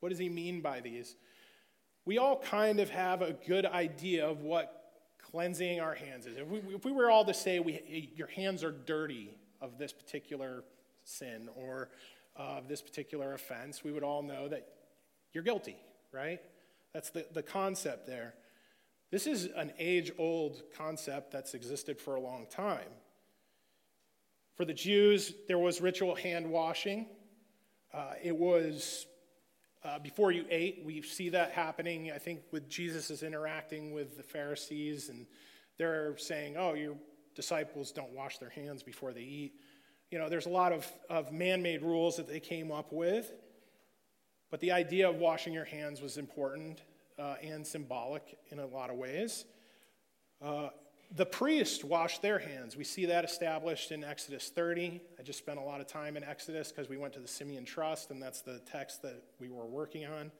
What 0.00 0.08
does 0.08 0.18
he 0.18 0.28
mean 0.28 0.60
by 0.60 0.80
these? 0.80 1.16
We 2.04 2.18
all 2.18 2.40
kind 2.40 2.80
of 2.80 2.90
have 2.90 3.22
a 3.22 3.32
good 3.32 3.66
idea 3.66 4.26
of 4.26 4.42
what 4.42 4.82
cleansing 5.30 5.80
our 5.80 5.94
hands 5.94 6.26
is. 6.26 6.36
If 6.36 6.48
we, 6.48 6.58
if 6.74 6.84
we 6.84 6.92
were 6.92 7.10
all 7.10 7.24
to 7.24 7.34
say 7.34 7.60
we, 7.60 8.10
your 8.16 8.26
hands 8.26 8.64
are 8.64 8.72
dirty 8.72 9.30
of 9.60 9.78
this 9.78 9.92
particular 9.92 10.64
sin 11.04 11.48
or 11.54 11.90
of 12.36 12.68
this 12.68 12.82
particular 12.82 13.34
offense, 13.34 13.84
we 13.84 13.92
would 13.92 14.02
all 14.02 14.22
know 14.22 14.48
that 14.48 14.66
you're 15.32 15.44
guilty, 15.44 15.76
right? 16.12 16.40
That's 16.92 17.10
the, 17.10 17.26
the 17.32 17.42
concept 17.42 18.06
there. 18.06 18.34
This 19.10 19.26
is 19.26 19.46
an 19.56 19.72
age 19.78 20.12
old 20.18 20.62
concept 20.76 21.32
that's 21.32 21.54
existed 21.54 22.00
for 22.00 22.14
a 22.14 22.20
long 22.20 22.46
time. 22.50 22.88
For 24.54 24.64
the 24.64 24.74
Jews, 24.74 25.34
there 25.48 25.58
was 25.58 25.80
ritual 25.80 26.14
hand 26.14 26.50
washing. 26.50 27.06
Uh, 27.92 28.12
it 28.22 28.36
was 28.36 29.06
uh, 29.84 29.98
before 29.98 30.32
you 30.32 30.44
ate. 30.50 30.82
We 30.84 31.02
see 31.02 31.30
that 31.30 31.50
happening, 31.52 32.12
I 32.12 32.18
think, 32.18 32.42
with 32.52 32.68
Jesus 32.68 33.10
is 33.10 33.22
interacting 33.22 33.92
with 33.92 34.16
the 34.16 34.22
Pharisees, 34.22 35.08
and 35.08 35.26
they're 35.78 36.16
saying, 36.16 36.56
Oh, 36.56 36.74
your 36.74 36.96
disciples 37.34 37.92
don't 37.92 38.12
wash 38.12 38.38
their 38.38 38.50
hands 38.50 38.82
before 38.82 39.12
they 39.12 39.22
eat. 39.22 39.54
You 40.10 40.18
know, 40.18 40.28
there's 40.28 40.46
a 40.46 40.50
lot 40.50 40.72
of, 40.72 40.90
of 41.08 41.32
man 41.32 41.62
made 41.62 41.82
rules 41.82 42.16
that 42.16 42.28
they 42.28 42.40
came 42.40 42.70
up 42.70 42.92
with. 42.92 43.32
But 44.52 44.60
the 44.60 44.72
idea 44.72 45.08
of 45.08 45.16
washing 45.16 45.54
your 45.54 45.64
hands 45.64 46.02
was 46.02 46.18
important 46.18 46.82
uh, 47.18 47.36
and 47.42 47.66
symbolic 47.66 48.38
in 48.50 48.58
a 48.58 48.66
lot 48.66 48.90
of 48.90 48.96
ways. 48.96 49.46
Uh, 50.42 50.68
the 51.16 51.24
priests 51.24 51.82
washed 51.82 52.20
their 52.20 52.38
hands. 52.38 52.76
We 52.76 52.84
see 52.84 53.06
that 53.06 53.24
established 53.24 53.92
in 53.92 54.04
Exodus 54.04 54.50
30. 54.54 55.00
I 55.18 55.22
just 55.22 55.38
spent 55.38 55.58
a 55.58 55.62
lot 55.62 55.80
of 55.80 55.86
time 55.86 56.18
in 56.18 56.22
Exodus 56.22 56.70
because 56.70 56.90
we 56.90 56.98
went 56.98 57.14
to 57.14 57.20
the 57.20 57.28
Simeon 57.28 57.64
Trust, 57.64 58.10
and 58.10 58.22
that's 58.22 58.42
the 58.42 58.58
text 58.70 59.00
that 59.00 59.22
we 59.40 59.48
were 59.48 59.64
working 59.64 60.04
on. 60.04 60.30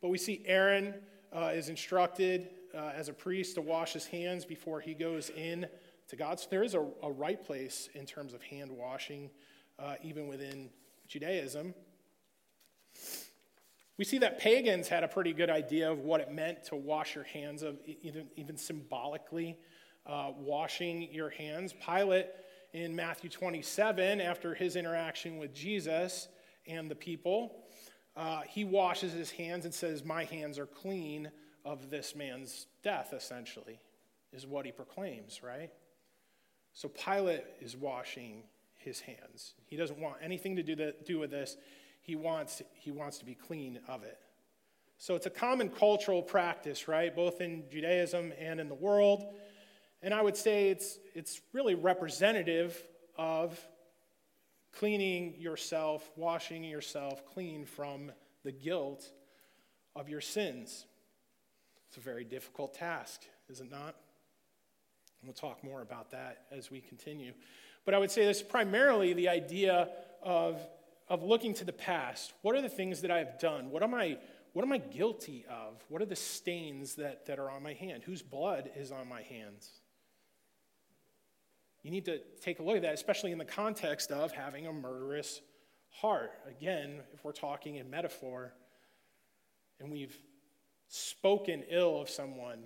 But 0.00 0.08
we 0.08 0.16
see 0.16 0.42
Aaron 0.46 0.94
uh, 1.30 1.50
is 1.54 1.68
instructed 1.68 2.48
uh, 2.74 2.92
as 2.96 3.10
a 3.10 3.12
priest 3.12 3.56
to 3.56 3.60
wash 3.60 3.92
his 3.92 4.06
hands 4.06 4.46
before 4.46 4.80
he 4.80 4.94
goes 4.94 5.28
in 5.28 5.66
to 6.08 6.16
God. 6.16 6.40
So 6.40 6.46
there 6.50 6.62
is 6.62 6.72
a, 6.72 6.86
a 7.02 7.12
right 7.12 7.44
place 7.44 7.90
in 7.92 8.06
terms 8.06 8.32
of 8.32 8.42
hand 8.42 8.70
washing, 8.70 9.28
uh, 9.78 9.96
even 10.02 10.28
within 10.28 10.70
Judaism. 11.08 11.74
We 14.00 14.06
see 14.06 14.16
that 14.20 14.38
pagans 14.38 14.88
had 14.88 15.04
a 15.04 15.08
pretty 15.08 15.34
good 15.34 15.50
idea 15.50 15.92
of 15.92 15.98
what 15.98 16.22
it 16.22 16.32
meant 16.32 16.64
to 16.64 16.74
wash 16.74 17.14
your 17.14 17.24
hands, 17.24 17.60
of 17.62 17.76
even, 17.84 18.28
even 18.34 18.56
symbolically 18.56 19.58
uh, 20.06 20.30
washing 20.38 21.12
your 21.12 21.28
hands. 21.28 21.74
Pilate 21.86 22.28
in 22.72 22.96
Matthew 22.96 23.28
27, 23.28 24.22
after 24.22 24.54
his 24.54 24.74
interaction 24.74 25.36
with 25.36 25.52
Jesus 25.52 26.28
and 26.66 26.90
the 26.90 26.94
people, 26.94 27.66
uh, 28.16 28.40
he 28.48 28.64
washes 28.64 29.12
his 29.12 29.30
hands 29.32 29.66
and 29.66 29.74
says, 29.74 30.02
My 30.02 30.24
hands 30.24 30.58
are 30.58 30.64
clean 30.64 31.30
of 31.66 31.90
this 31.90 32.16
man's 32.16 32.68
death, 32.82 33.12
essentially, 33.12 33.80
is 34.32 34.46
what 34.46 34.64
he 34.64 34.72
proclaims, 34.72 35.42
right? 35.42 35.68
So 36.72 36.88
Pilate 36.88 37.44
is 37.60 37.76
washing 37.76 38.44
his 38.78 39.00
hands. 39.00 39.52
He 39.66 39.76
doesn't 39.76 39.98
want 39.98 40.16
anything 40.22 40.56
to 40.56 40.62
do, 40.62 40.92
do 41.04 41.18
with 41.18 41.30
this. 41.30 41.58
He 42.00 42.16
wants, 42.16 42.62
he 42.74 42.90
wants 42.90 43.18
to 43.18 43.24
be 43.24 43.34
clean 43.34 43.80
of 43.88 44.02
it. 44.02 44.18
So 44.98 45.14
it's 45.14 45.26
a 45.26 45.30
common 45.30 45.70
cultural 45.70 46.22
practice, 46.22 46.88
right? 46.88 47.14
Both 47.14 47.40
in 47.40 47.64
Judaism 47.70 48.32
and 48.38 48.60
in 48.60 48.68
the 48.68 48.74
world. 48.74 49.24
And 50.02 50.12
I 50.12 50.20
would 50.20 50.36
say 50.36 50.68
it's, 50.68 50.98
it's 51.14 51.40
really 51.52 51.74
representative 51.74 52.82
of 53.16 53.58
cleaning 54.72 55.34
yourself, 55.38 56.10
washing 56.16 56.64
yourself 56.64 57.24
clean 57.26 57.64
from 57.64 58.12
the 58.44 58.52
guilt 58.52 59.10
of 59.96 60.08
your 60.08 60.20
sins. 60.20 60.86
It's 61.88 61.96
a 61.96 62.00
very 62.00 62.24
difficult 62.24 62.74
task, 62.74 63.22
is 63.48 63.60
it 63.60 63.70
not? 63.70 63.96
We'll 65.24 65.32
talk 65.32 65.62
more 65.62 65.82
about 65.82 66.12
that 66.12 66.44
as 66.50 66.70
we 66.70 66.80
continue. 66.80 67.32
But 67.84 67.94
I 67.94 67.98
would 67.98 68.10
say 68.10 68.24
this 68.24 68.42
primarily 68.42 69.12
the 69.12 69.28
idea 69.28 69.88
of, 70.22 70.60
of 71.10 71.24
looking 71.24 71.52
to 71.54 71.64
the 71.64 71.72
past. 71.72 72.32
What 72.42 72.54
are 72.54 72.62
the 72.62 72.68
things 72.68 73.02
that 73.02 73.10
I 73.10 73.18
have 73.18 73.38
done? 73.38 73.70
What 73.70 73.82
am 73.82 73.94
I, 73.94 74.16
what 74.52 74.64
am 74.64 74.72
I 74.72 74.78
guilty 74.78 75.44
of? 75.50 75.84
What 75.88 76.00
are 76.00 76.06
the 76.06 76.16
stains 76.16 76.94
that, 76.94 77.26
that 77.26 77.40
are 77.40 77.50
on 77.50 77.62
my 77.62 77.74
hand? 77.74 78.04
Whose 78.04 78.22
blood 78.22 78.70
is 78.76 78.92
on 78.92 79.08
my 79.08 79.22
hands? 79.22 79.68
You 81.82 81.90
need 81.90 82.04
to 82.04 82.20
take 82.40 82.60
a 82.60 82.62
look 82.62 82.76
at 82.76 82.82
that, 82.82 82.94
especially 82.94 83.32
in 83.32 83.38
the 83.38 83.44
context 83.44 84.12
of 84.12 84.32
having 84.32 84.68
a 84.68 84.72
murderous 84.72 85.40
heart. 85.88 86.32
Again, 86.48 87.00
if 87.12 87.24
we're 87.24 87.32
talking 87.32 87.76
in 87.76 87.90
metaphor, 87.90 88.52
and 89.80 89.90
we've 89.90 90.16
spoken 90.88 91.64
ill 91.70 92.00
of 92.00 92.08
someone, 92.08 92.58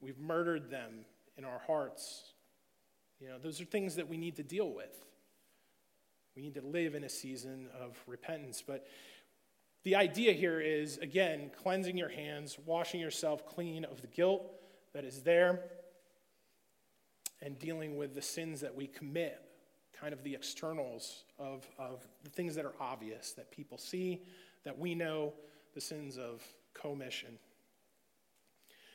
we've 0.00 0.18
murdered 0.18 0.70
them 0.70 1.04
in 1.36 1.44
our 1.44 1.60
hearts. 1.66 2.32
You 3.20 3.28
know, 3.28 3.38
those 3.38 3.60
are 3.60 3.66
things 3.66 3.96
that 3.96 4.08
we 4.08 4.16
need 4.16 4.36
to 4.36 4.42
deal 4.42 4.72
with. 4.72 5.06
We 6.34 6.42
need 6.42 6.54
to 6.54 6.66
live 6.66 6.94
in 6.94 7.04
a 7.04 7.08
season 7.08 7.68
of 7.78 7.98
repentance. 8.06 8.62
But 8.66 8.86
the 9.84 9.96
idea 9.96 10.32
here 10.32 10.60
is, 10.60 10.98
again, 10.98 11.50
cleansing 11.62 11.96
your 11.96 12.08
hands, 12.08 12.56
washing 12.64 13.00
yourself 13.00 13.46
clean 13.46 13.84
of 13.84 14.00
the 14.00 14.06
guilt 14.06 14.50
that 14.94 15.04
is 15.04 15.22
there 15.22 15.64
and 17.42 17.58
dealing 17.58 17.96
with 17.96 18.14
the 18.14 18.22
sins 18.22 18.60
that 18.60 18.74
we 18.74 18.86
commit, 18.86 19.42
kind 19.98 20.12
of 20.12 20.22
the 20.22 20.34
externals 20.34 21.24
of, 21.38 21.66
of 21.78 22.06
the 22.22 22.30
things 22.30 22.54
that 22.54 22.64
are 22.64 22.74
obvious, 22.80 23.32
that 23.32 23.50
people 23.50 23.76
see, 23.76 24.22
that 24.64 24.78
we 24.78 24.94
know, 24.94 25.32
the 25.74 25.80
sins 25.80 26.18
of 26.18 26.42
commission. 26.74 27.38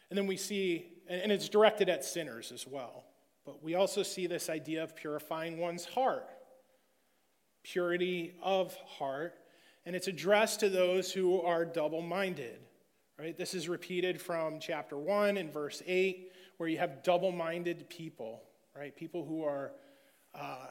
And 0.09 0.17
then 0.17 0.27
we 0.27 0.37
see, 0.37 0.85
and 1.09 1.31
it's 1.31 1.49
directed 1.49 1.89
at 1.89 2.05
sinners 2.05 2.51
as 2.53 2.65
well, 2.65 3.03
but 3.45 3.61
we 3.61 3.75
also 3.75 4.03
see 4.03 4.27
this 4.27 4.49
idea 4.49 4.83
of 4.83 4.95
purifying 4.95 5.57
one's 5.57 5.85
heart, 5.85 6.29
purity 7.71 8.33
of 8.41 8.75
heart, 8.85 9.35
and 9.85 9.95
it's 9.95 10.07
addressed 10.07 10.59
to 10.61 10.69
those 10.69 11.11
who 11.11 11.41
are 11.41 11.65
double 11.65 12.01
minded. 12.01 12.59
Right? 13.19 13.37
This 13.37 13.53
is 13.53 13.67
repeated 13.67 14.21
from 14.21 14.59
chapter 14.59 14.95
1 14.97 15.37
and 15.37 15.51
verse 15.51 15.81
8 15.85 16.31
where 16.57 16.69
you 16.69 16.77
have 16.77 17.03
double 17.03 17.31
minded 17.31 17.89
people, 17.89 18.43
right? 18.75 18.95
People 18.95 19.25
who 19.25 19.43
are, 19.43 19.71
uh, 20.35 20.67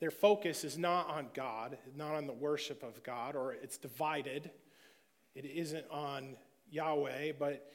their 0.00 0.10
focus 0.10 0.64
is 0.64 0.78
not 0.78 1.08
on 1.08 1.28
God, 1.34 1.78
not 1.96 2.14
on 2.14 2.26
the 2.26 2.32
worship 2.32 2.82
of 2.82 3.02
God, 3.02 3.34
or 3.34 3.52
it's 3.52 3.78
divided. 3.78 4.50
It 5.34 5.44
isn't 5.44 5.86
on 5.90 6.36
Yahweh, 6.70 7.32
but 7.38 7.70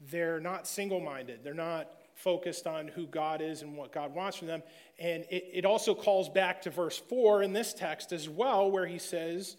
they're 0.00 0.40
not 0.40 0.66
single 0.66 1.00
minded. 1.00 1.40
They're 1.44 1.54
not 1.54 1.90
focused 2.14 2.66
on 2.66 2.88
who 2.88 3.06
God 3.06 3.40
is 3.40 3.62
and 3.62 3.76
what 3.76 3.92
God 3.92 4.14
wants 4.14 4.36
from 4.36 4.46
them. 4.46 4.62
And 4.98 5.24
it, 5.30 5.50
it 5.52 5.64
also 5.64 5.94
calls 5.94 6.28
back 6.28 6.62
to 6.62 6.70
verse 6.70 6.98
4 6.98 7.42
in 7.42 7.52
this 7.52 7.74
text 7.74 8.12
as 8.12 8.28
well, 8.28 8.70
where 8.70 8.86
he 8.86 8.98
says, 8.98 9.56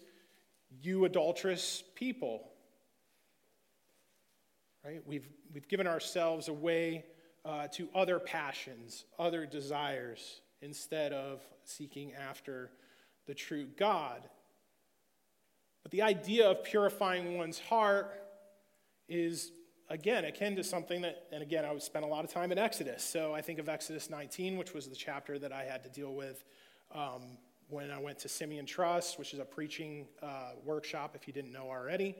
You 0.82 1.04
adulterous 1.04 1.82
people. 1.94 2.48
Right? 4.84 5.02
We've, 5.06 5.28
we've 5.52 5.68
given 5.68 5.86
ourselves 5.86 6.48
away 6.48 7.04
uh, 7.44 7.68
to 7.68 7.88
other 7.94 8.18
passions, 8.18 9.04
other 9.18 9.46
desires, 9.46 10.40
instead 10.62 11.12
of 11.12 11.42
seeking 11.64 12.12
after 12.14 12.70
the 13.26 13.34
true 13.34 13.66
God. 13.78 14.22
But 15.82 15.92
the 15.92 16.02
idea 16.02 16.50
of 16.50 16.64
purifying 16.64 17.36
one's 17.36 17.58
heart 17.58 18.12
is, 19.08 19.52
again, 19.88 20.24
akin 20.24 20.56
to 20.56 20.64
something 20.64 21.02
that, 21.02 21.26
and 21.32 21.42
again, 21.42 21.64
I 21.64 21.72
would 21.72 21.82
spend 21.82 22.04
a 22.04 22.08
lot 22.08 22.24
of 22.24 22.30
time 22.30 22.52
in 22.52 22.58
Exodus. 22.58 23.02
So 23.04 23.34
I 23.34 23.40
think 23.40 23.58
of 23.58 23.68
Exodus 23.68 24.10
19, 24.10 24.56
which 24.56 24.72
was 24.72 24.88
the 24.88 24.96
chapter 24.96 25.38
that 25.38 25.52
I 25.52 25.64
had 25.64 25.82
to 25.84 25.90
deal 25.90 26.14
with 26.14 26.44
um, 26.94 27.38
when 27.68 27.90
I 27.90 27.98
went 27.98 28.18
to 28.20 28.28
Simeon 28.28 28.66
Trust, 28.66 29.18
which 29.18 29.34
is 29.34 29.40
a 29.40 29.44
preaching 29.44 30.06
uh, 30.22 30.52
workshop, 30.64 31.14
if 31.14 31.26
you 31.26 31.32
didn't 31.32 31.52
know 31.52 31.68
already. 31.68 32.14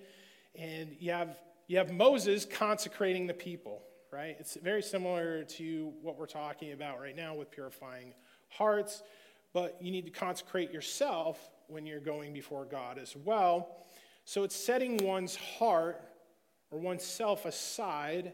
And 0.57 0.97
you 0.99 1.13
have, 1.13 1.37
you 1.67 1.79
have 1.79 1.93
Moses 1.93 2.45
consecrating 2.45 3.27
the 3.27 3.35
people 3.35 3.83
right? 4.15 4.37
It's 4.39 4.57
very 4.63 4.81
similar 4.81 5.43
to 5.43 5.93
what 6.01 6.17
we're 6.17 6.27
talking 6.27 6.71
about 6.71 7.01
right 7.01 7.17
now 7.17 7.35
with 7.35 7.51
purifying 7.51 8.15
hearts, 8.49 9.03
but 9.53 9.77
you 9.81 9.91
need 9.91 10.05
to 10.05 10.13
consecrate 10.13 10.71
yourself 10.71 11.51
when 11.67 11.85
you're 11.85 11.99
going 11.99 12.33
before 12.33 12.65
God 12.65 12.97
as 12.97 13.17
well. 13.17 13.87
So 14.25 14.45
it's 14.45 14.55
setting 14.55 14.99
one's 14.99 15.35
heart 15.35 16.01
or 16.75 16.81
oneself 16.81 17.45
aside 17.45 18.33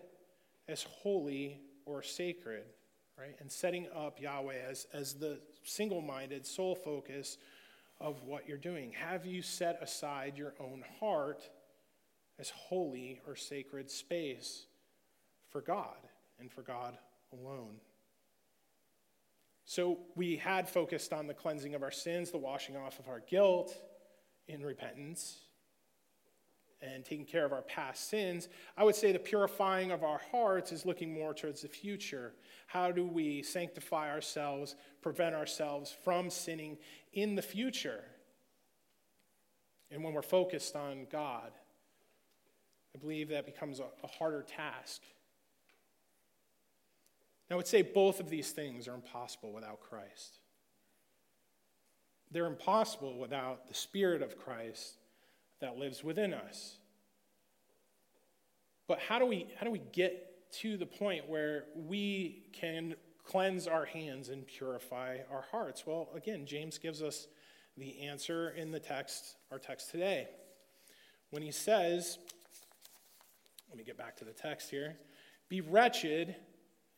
as 0.66 0.82
holy 0.82 1.60
or 1.84 2.02
sacred, 2.02 2.64
right? 3.18 3.36
And 3.40 3.50
setting 3.50 3.86
up 3.94 4.20
Yahweh 4.20 4.58
as, 4.68 4.86
as 4.92 5.14
the 5.14 5.40
single 5.62 6.00
minded, 6.00 6.46
sole 6.46 6.74
focus 6.74 7.38
of 8.00 8.22
what 8.24 8.48
you're 8.48 8.56
doing. 8.56 8.92
Have 8.92 9.26
you 9.26 9.42
set 9.42 9.82
aside 9.82 10.38
your 10.38 10.54
own 10.58 10.82
heart 10.98 11.48
as 12.38 12.50
holy 12.50 13.20
or 13.26 13.36
sacred 13.36 13.90
space? 13.90 14.66
for 15.50 15.60
God 15.60 15.96
and 16.38 16.50
for 16.50 16.62
God 16.62 16.96
alone. 17.32 17.76
So 19.64 19.98
we 20.16 20.36
had 20.36 20.68
focused 20.68 21.12
on 21.12 21.26
the 21.26 21.34
cleansing 21.34 21.74
of 21.74 21.82
our 21.82 21.90
sins, 21.90 22.30
the 22.30 22.38
washing 22.38 22.76
off 22.76 22.98
of 22.98 23.08
our 23.08 23.20
guilt 23.20 23.76
in 24.48 24.64
repentance, 24.64 25.38
and 26.82 27.04
taking 27.04 27.26
care 27.26 27.44
of 27.44 27.52
our 27.52 27.62
past 27.62 28.08
sins. 28.08 28.48
I 28.76 28.84
would 28.84 28.94
say 28.94 29.12
the 29.12 29.18
purifying 29.18 29.90
of 29.90 30.02
our 30.02 30.20
hearts 30.30 30.72
is 30.72 30.86
looking 30.86 31.12
more 31.12 31.34
towards 31.34 31.62
the 31.62 31.68
future. 31.68 32.32
How 32.66 32.90
do 32.90 33.04
we 33.04 33.42
sanctify 33.42 34.10
ourselves, 34.10 34.76
prevent 35.02 35.34
ourselves 35.34 35.94
from 36.04 36.30
sinning 36.30 36.78
in 37.12 37.34
the 37.34 37.42
future? 37.42 38.04
And 39.90 40.02
when 40.02 40.14
we're 40.14 40.22
focused 40.22 40.76
on 40.76 41.06
God, 41.10 41.52
I 42.94 42.98
believe 42.98 43.28
that 43.28 43.46
becomes 43.46 43.80
a, 43.80 43.86
a 44.02 44.06
harder 44.06 44.42
task. 44.42 45.02
Now, 47.48 47.54
I 47.54 47.58
would 47.58 47.66
say 47.66 47.82
both 47.82 48.20
of 48.20 48.30
these 48.30 48.52
things 48.52 48.86
are 48.88 48.94
impossible 48.94 49.52
without 49.52 49.80
Christ. 49.80 50.38
They're 52.30 52.46
impossible 52.46 53.18
without 53.18 53.66
the 53.66 53.74
Spirit 53.74 54.22
of 54.22 54.38
Christ 54.38 54.99
that 55.60 55.76
lives 55.76 56.02
within 56.02 56.34
us. 56.34 56.78
But 58.88 58.98
how 58.98 59.18
do 59.18 59.26
we, 59.26 59.46
how 59.58 59.64
do 59.64 59.70
we 59.70 59.82
get 59.92 60.50
to 60.60 60.76
the 60.76 60.86
point 60.86 61.28
where 61.28 61.66
we 61.76 62.42
can 62.52 62.96
cleanse 63.24 63.68
our 63.68 63.84
hands 63.84 64.30
and 64.30 64.46
purify 64.46 65.18
our 65.30 65.44
hearts? 65.52 65.86
Well, 65.86 66.08
again, 66.14 66.44
James 66.46 66.78
gives 66.78 67.02
us 67.02 67.28
the 67.76 68.00
answer 68.00 68.50
in 68.50 68.72
the 68.72 68.80
text, 68.80 69.36
our 69.52 69.58
text 69.58 69.90
today. 69.90 70.28
When 71.30 71.42
he 71.42 71.52
says, 71.52 72.18
let 73.68 73.78
me 73.78 73.84
get 73.84 73.96
back 73.96 74.16
to 74.16 74.24
the 74.24 74.32
text 74.32 74.70
here 74.70 74.96
be 75.48 75.60
wretched 75.60 76.36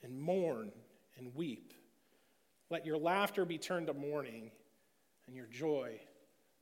and 0.02 0.20
mourn 0.20 0.72
and 1.16 1.34
weep. 1.34 1.72
Let 2.70 2.84
your 2.84 2.98
laughter 2.98 3.44
be 3.44 3.58
turned 3.58 3.86
to 3.86 3.94
mourning 3.94 4.50
and 5.26 5.34
your 5.34 5.46
joy 5.46 6.00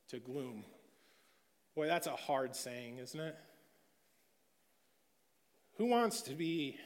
to 0.09 0.19
gloom. 0.19 0.63
Boy, 1.75 1.87
that's 1.87 2.07
a 2.07 2.15
hard 2.15 2.55
saying, 2.55 2.97
isn't 2.97 3.19
it? 3.19 3.35
Who 5.77 5.85
wants 5.85 6.21
to 6.23 6.35
be 6.35 6.77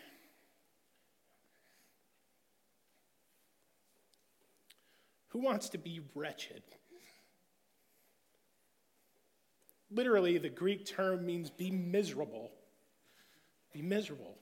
Who 5.30 5.42
wants 5.42 5.68
to 5.70 5.78
be 5.78 6.00
wretched? 6.14 6.64
Literally, 9.92 10.38
the 10.38 10.48
Greek 10.48 10.86
term 10.86 11.26
means 11.26 11.50
be 11.50 11.72
miserable. 11.72 12.52
Be 13.74 13.82
miserable. 13.82 14.38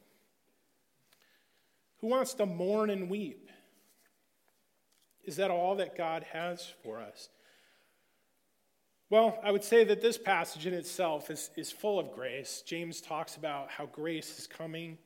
Who 1.97 2.07
wants 2.07 2.35
to 2.35 2.45
mourn 2.45 2.91
and 2.91 3.09
weep? 3.09 3.49
Is 5.23 5.37
that 5.37 5.49
all 5.49 5.77
that 5.77 5.97
God 5.97 6.25
has 6.31 6.71
for 6.83 6.99
us? 6.99 7.29
Well, 9.09 9.37
I 9.43 9.51
would 9.51 9.63
say 9.63 9.83
that 9.83 10.01
this 10.01 10.17
passage 10.17 10.65
in 10.65 10.73
itself 10.73 11.29
is, 11.29 11.51
is 11.55 11.71
full 11.71 11.99
of 11.99 12.11
grace. 12.11 12.63
James 12.65 12.99
talks 12.99 13.35
about 13.35 13.69
how 13.69 13.85
grace 13.85 14.39
is 14.39 14.47
coming. 14.47 14.97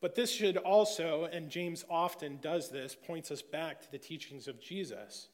But 0.00 0.16
this 0.16 0.32
should 0.32 0.56
also, 0.56 1.28
and 1.32 1.48
James 1.48 1.84
often 1.88 2.38
does 2.42 2.70
this, 2.70 2.96
points 2.96 3.30
us 3.30 3.40
back 3.40 3.80
to 3.82 3.90
the 3.92 3.98
teachings 3.98 4.48
of 4.48 4.60
Jesus. 4.60 5.28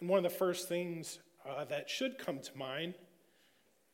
And 0.00 0.08
one 0.08 0.16
of 0.16 0.22
the 0.22 0.36
first 0.36 0.68
things 0.68 1.18
uh, 1.46 1.64
that 1.66 1.90
should 1.90 2.16
come 2.18 2.38
to 2.40 2.56
mind 2.56 2.94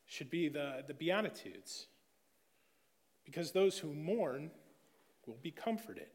should 0.05 0.29
be 0.29 0.47
the, 0.47 0.83
the 0.87 0.93
Beatitudes. 0.93 1.87
Because 3.25 3.51
those 3.51 3.77
who 3.77 3.93
mourn 3.93 4.49
will 5.25 5.37
be 5.41 5.51
comforted. 5.51 6.07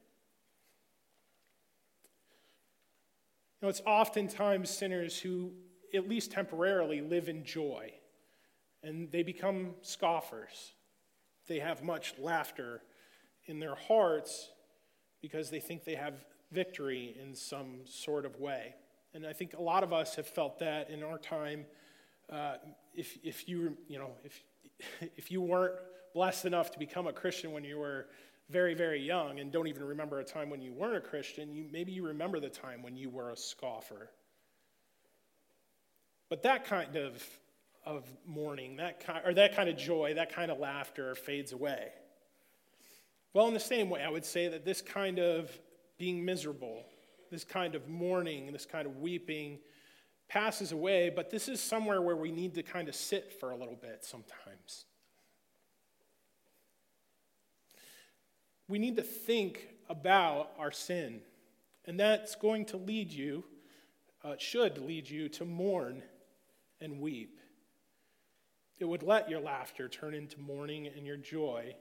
You 3.60 3.66
know, 3.66 3.68
it's 3.68 3.82
oftentimes 3.84 4.70
sinners 4.70 5.18
who, 5.18 5.52
at 5.94 6.08
least 6.08 6.32
temporarily, 6.32 7.00
live 7.00 7.28
in 7.28 7.44
joy, 7.44 7.92
and 8.82 9.10
they 9.10 9.22
become 9.22 9.74
scoffers. 9.82 10.72
They 11.46 11.58
have 11.58 11.82
much 11.82 12.14
laughter 12.18 12.82
in 13.46 13.58
their 13.58 13.74
hearts 13.74 14.50
because 15.20 15.50
they 15.50 15.60
think 15.60 15.84
they 15.84 15.94
have 15.94 16.24
victory 16.52 17.16
in 17.20 17.34
some 17.34 17.80
sort 17.84 18.24
of 18.24 18.38
way. 18.38 18.74
And 19.14 19.26
I 19.26 19.32
think 19.32 19.54
a 19.54 19.62
lot 19.62 19.82
of 19.82 19.92
us 19.92 20.14
have 20.16 20.26
felt 20.26 20.58
that 20.58 20.90
in 20.90 21.02
our 21.02 21.18
time. 21.18 21.64
Uh, 22.30 22.56
if, 22.94 23.18
if 23.22 23.48
you, 23.48 23.76
you 23.88 23.98
know, 23.98 24.10
if, 24.22 24.42
if 25.16 25.30
you 25.30 25.40
weren't 25.40 25.74
blessed 26.14 26.44
enough 26.44 26.70
to 26.72 26.78
become 26.78 27.06
a 27.06 27.12
Christian 27.12 27.52
when 27.52 27.64
you 27.64 27.78
were 27.78 28.06
very, 28.50 28.74
very 28.74 29.00
young 29.00 29.40
and 29.40 29.52
don't 29.52 29.66
even 29.66 29.84
remember 29.84 30.20
a 30.20 30.24
time 30.24 30.50
when 30.50 30.60
you 30.60 30.72
weren't 30.72 30.96
a 30.96 31.00
Christian, 31.00 31.54
you, 31.54 31.66
maybe 31.70 31.92
you 31.92 32.06
remember 32.06 32.40
the 32.40 32.48
time 32.48 32.82
when 32.82 32.96
you 32.96 33.10
were 33.10 33.30
a 33.30 33.36
scoffer. 33.36 34.10
But 36.28 36.42
that 36.42 36.64
kind 36.64 36.96
of, 36.96 37.22
of 37.84 38.04
mourning, 38.26 38.76
that 38.76 39.04
kind, 39.04 39.22
or 39.24 39.34
that 39.34 39.56
kind 39.56 39.68
of 39.68 39.76
joy, 39.76 40.14
that 40.14 40.32
kind 40.32 40.50
of 40.50 40.58
laughter 40.58 41.14
fades 41.14 41.52
away. 41.52 41.88
Well, 43.32 43.48
in 43.48 43.54
the 43.54 43.60
same 43.60 43.90
way, 43.90 44.02
I 44.02 44.08
would 44.08 44.24
say 44.24 44.48
that 44.48 44.64
this 44.64 44.82
kind 44.82 45.18
of 45.18 45.50
being 45.98 46.24
miserable, 46.24 46.84
this 47.30 47.44
kind 47.44 47.74
of 47.74 47.88
mourning, 47.88 48.52
this 48.52 48.66
kind 48.66 48.86
of 48.86 48.98
weeping 48.98 49.58
passes 50.28 50.72
away, 50.72 51.10
but 51.14 51.30
this 51.30 51.48
is 51.48 51.60
somewhere 51.60 52.02
where 52.02 52.16
we 52.16 52.30
need 52.30 52.54
to 52.54 52.62
kind 52.62 52.88
of 52.88 52.94
sit 52.94 53.32
for 53.32 53.50
a 53.50 53.56
little 53.56 53.76
bit 53.76 54.04
sometimes. 54.04 54.86
we 58.68 58.78
need 58.78 58.96
to 58.96 59.02
think 59.02 59.68
about 59.88 60.50
our 60.58 60.70
sin. 60.70 61.20
And 61.86 61.98
that's 61.98 62.34
going 62.34 62.66
to 62.66 62.76
lead 62.76 63.10
you, 63.10 63.44
uh, 64.22 64.34
should 64.38 64.78
lead 64.78 65.08
you 65.08 65.28
to 65.30 65.44
mourn 65.44 66.02
and 66.80 67.00
weep. 67.00 67.38
It 68.78 68.84
would 68.84 69.02
let 69.02 69.28
your 69.28 69.40
laughter 69.40 69.88
turn 69.88 70.14
into 70.14 70.40
mourning 70.40 70.86
and 70.86 71.06
your 71.06 71.16
joy 71.16 71.74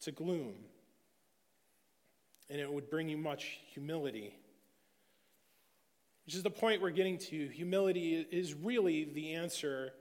to 0.00 0.12
gloom. 0.12 0.54
And 2.48 2.60
it 2.60 2.72
would 2.72 2.88
bring 2.88 3.08
you 3.08 3.16
much 3.16 3.58
humility. 3.72 4.38
Which 6.24 6.34
is 6.34 6.42
the 6.42 6.50
point 6.50 6.80
we're 6.80 6.90
getting 6.90 7.18
to. 7.18 7.48
Humility 7.48 8.26
is 8.30 8.54
really 8.54 9.04
the 9.12 9.34
answer 9.34 9.92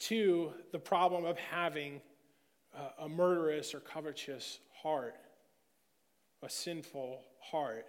to 0.00 0.52
the 0.72 0.78
problem 0.78 1.24
of 1.24 1.38
having 1.38 2.00
a 2.98 3.08
murderous 3.08 3.74
or 3.74 3.80
covetous 3.80 4.58
heart, 4.82 5.14
a 6.42 6.50
sinful 6.50 7.22
heart. 7.40 7.86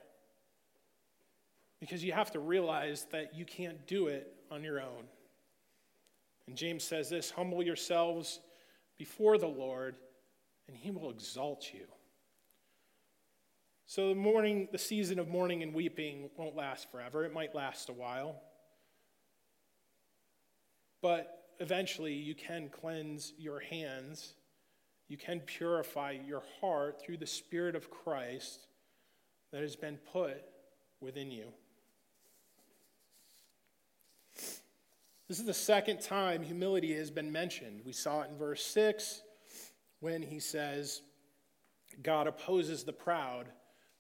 Because 1.80 2.04
you 2.04 2.14
have 2.14 2.32
to 2.32 2.40
realize 2.40 3.06
that 3.12 3.36
you 3.36 3.46
can't 3.46 3.86
do 3.88 4.08
it 4.08 4.34
on 4.52 4.64
your 4.64 4.80
own. 4.80 5.06
And 6.48 6.56
James 6.56 6.84
says 6.84 7.10
this 7.10 7.30
humble 7.30 7.64
yourselves 7.64 8.40
before 8.98 9.38
the 9.38 9.48
Lord, 9.48 9.96
and 10.68 10.76
he 10.76 10.92
will 10.92 11.10
exalt 11.10 11.74
you. 11.74 11.86
So 13.86 14.10
the 14.10 14.16
mourning, 14.16 14.68
the 14.72 14.78
season 14.78 15.20
of 15.20 15.30
mourning 15.30 15.64
and 15.64 15.74
weeping 15.74 16.30
won't 16.38 16.56
last 16.56 16.92
forever. 16.92 17.24
It 17.24 17.34
might 17.34 17.56
last 17.56 17.90
a 17.90 17.94
while. 17.94 18.42
But 21.02 21.44
eventually 21.60 22.14
you 22.14 22.36
can 22.36 22.70
cleanse 22.70 23.34
your 23.38 23.60
hands 23.60 24.34
you 25.08 25.18
can 25.18 25.40
purify 25.40 26.12
your 26.12 26.44
heart 26.60 27.02
through 27.02 27.18
the 27.18 27.28
Spirit 27.28 27.76
of 27.76 27.90
Christ 27.90 28.68
that 29.52 29.62
has 29.62 29.76
been 29.76 29.98
put 30.12 30.42
within 31.00 31.32
you. 31.32 31.46
This 35.28 35.40
is 35.40 35.46
the 35.46 35.54
second 35.54 36.00
time 36.00 36.42
humility 36.42 36.96
has 36.96 37.12
been 37.12 37.32
mentioned. 37.32 37.82
We 37.86 37.92
saw 37.92 38.22
it 38.22 38.30
in 38.32 38.38
verse 38.38 38.64
6 38.64 39.22
when 40.00 40.22
he 40.22 40.40
says, 40.40 41.02
God 42.02 42.28
opposes 42.28 42.86
the 42.86 42.94
proud, 42.94 43.48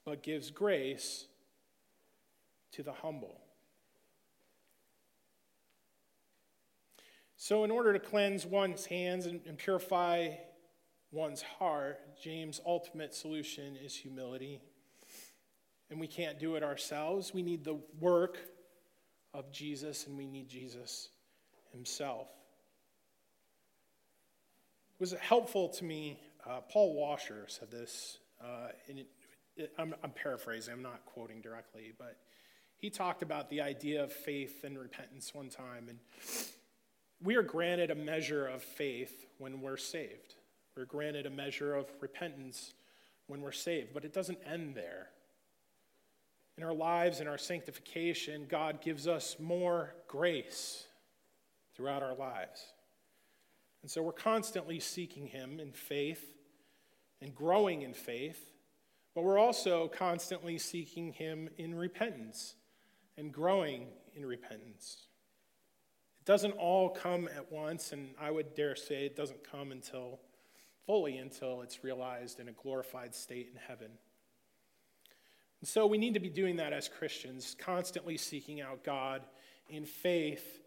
but 0.05 0.23
gives 0.23 0.51
grace 0.51 1.27
to 2.71 2.83
the 2.83 2.93
humble. 2.93 3.41
So, 7.35 7.65
in 7.65 7.71
order 7.71 7.91
to 7.93 7.99
cleanse 7.99 8.45
one's 8.45 8.85
hands 8.85 9.25
and, 9.25 9.57
purify 9.57 10.29
one's 11.11 11.41
heart, 11.41 11.99
James' 12.21 12.61
ultimate 12.65 13.13
solution 13.13 13.75
is 13.75 13.95
humility. 13.95 14.61
And 15.89 15.99
we 15.99 16.07
can't 16.07 16.39
do 16.39 16.55
it 16.55 16.63
ourselves. 16.63 17.33
We 17.33 17.41
need 17.41 17.63
the 17.63 17.79
work 17.99 18.39
of 19.33 19.51
Jesus, 19.51 20.07
and 20.07 20.17
we 20.17 20.25
need 20.25 20.49
Jesus 20.49 21.09
himself. 21.71 22.27
It 24.95 25.01
was 25.01 25.13
helpful 25.13 25.69
to 25.69 25.83
me. 25.83 26.19
Uh, 26.45 26.61
Paul 26.61 26.93
Washer 26.93 27.45
said 27.47 27.69
this, 27.69 28.17
uh, 28.41 28.69
and 28.87 28.99
it, 28.99 29.07
it, 29.55 29.73
I'm, 29.77 29.93
I'm 30.03 30.11
paraphrasing, 30.11 30.73
I'm 30.73 30.81
not 30.81 31.05
quoting 31.05 31.41
directly, 31.41 31.93
but 31.97 32.17
he 32.77 32.89
talked 32.89 33.21
about 33.21 33.49
the 33.49 33.61
idea 33.61 34.03
of 34.03 34.11
faith 34.11 34.63
and 34.63 34.77
repentance 34.77 35.33
one 35.33 35.49
time. 35.49 35.87
And 35.89 35.99
we 37.21 37.35
are 37.35 37.43
granted 37.43 37.91
a 37.91 37.95
measure 37.95 38.47
of 38.47 38.61
faith 38.63 39.25
when 39.39 39.61
we're 39.61 39.77
saved. 39.77 40.35
We're 40.75 40.85
granted 40.85 41.25
a 41.25 41.31
measure 41.31 41.73
of 41.73 41.87
repentance 41.99 42.73
when 43.25 43.41
we're 43.41 43.51
saved, 43.51 43.93
but 43.93 44.05
it 44.05 44.13
doesn't 44.13 44.39
end 44.45 44.75
there. 44.75 45.09
In 46.57 46.63
our 46.63 46.73
lives, 46.73 47.19
in 47.19 47.27
our 47.27 47.37
sanctification, 47.37 48.45
God 48.49 48.81
gives 48.81 49.07
us 49.07 49.35
more 49.39 49.93
grace 50.07 50.87
throughout 51.77 52.01
our 52.01 52.15
lives. 52.15 52.73
And 53.83 53.91
so 53.91 54.01
we're 54.01 54.11
constantly 54.11 54.79
seeking 54.79 55.27
Him 55.27 55.59
in 55.59 55.71
faith 55.71 56.33
and 57.21 57.33
growing 57.33 57.83
in 57.83 57.93
faith, 57.93 58.51
but 59.13 59.23
we're 59.23 59.37
also 59.37 59.87
constantly 59.87 60.57
seeking 60.57 61.13
Him 61.13 61.49
in 61.57 61.75
repentance 61.75 62.55
and 63.15 63.31
growing 63.31 63.87
in 64.15 64.25
repentance. 64.25 65.05
It 66.19 66.25
doesn't 66.25 66.51
all 66.53 66.89
come 66.89 67.29
at 67.35 67.51
once, 67.51 67.93
and 67.93 68.09
I 68.19 68.31
would 68.31 68.55
dare 68.55 68.75
say 68.75 69.05
it 69.05 69.15
doesn't 69.15 69.49
come 69.49 69.71
until 69.71 70.19
fully 70.85 71.17
until 71.17 71.61
it's 71.61 71.83
realized 71.83 72.39
in 72.39 72.47
a 72.47 72.53
glorified 72.53 73.13
state 73.13 73.49
in 73.51 73.59
heaven. 73.67 73.91
And 75.59 75.67
so 75.67 75.85
we 75.85 75.97
need 75.97 76.13
to 76.13 76.19
be 76.19 76.29
doing 76.29 76.55
that 76.57 76.71
as 76.71 76.87
Christians, 76.87 77.55
constantly 77.59 78.17
seeking 78.17 78.61
out 78.61 78.83
God 78.83 79.23
in 79.69 79.85
faith 79.85 80.61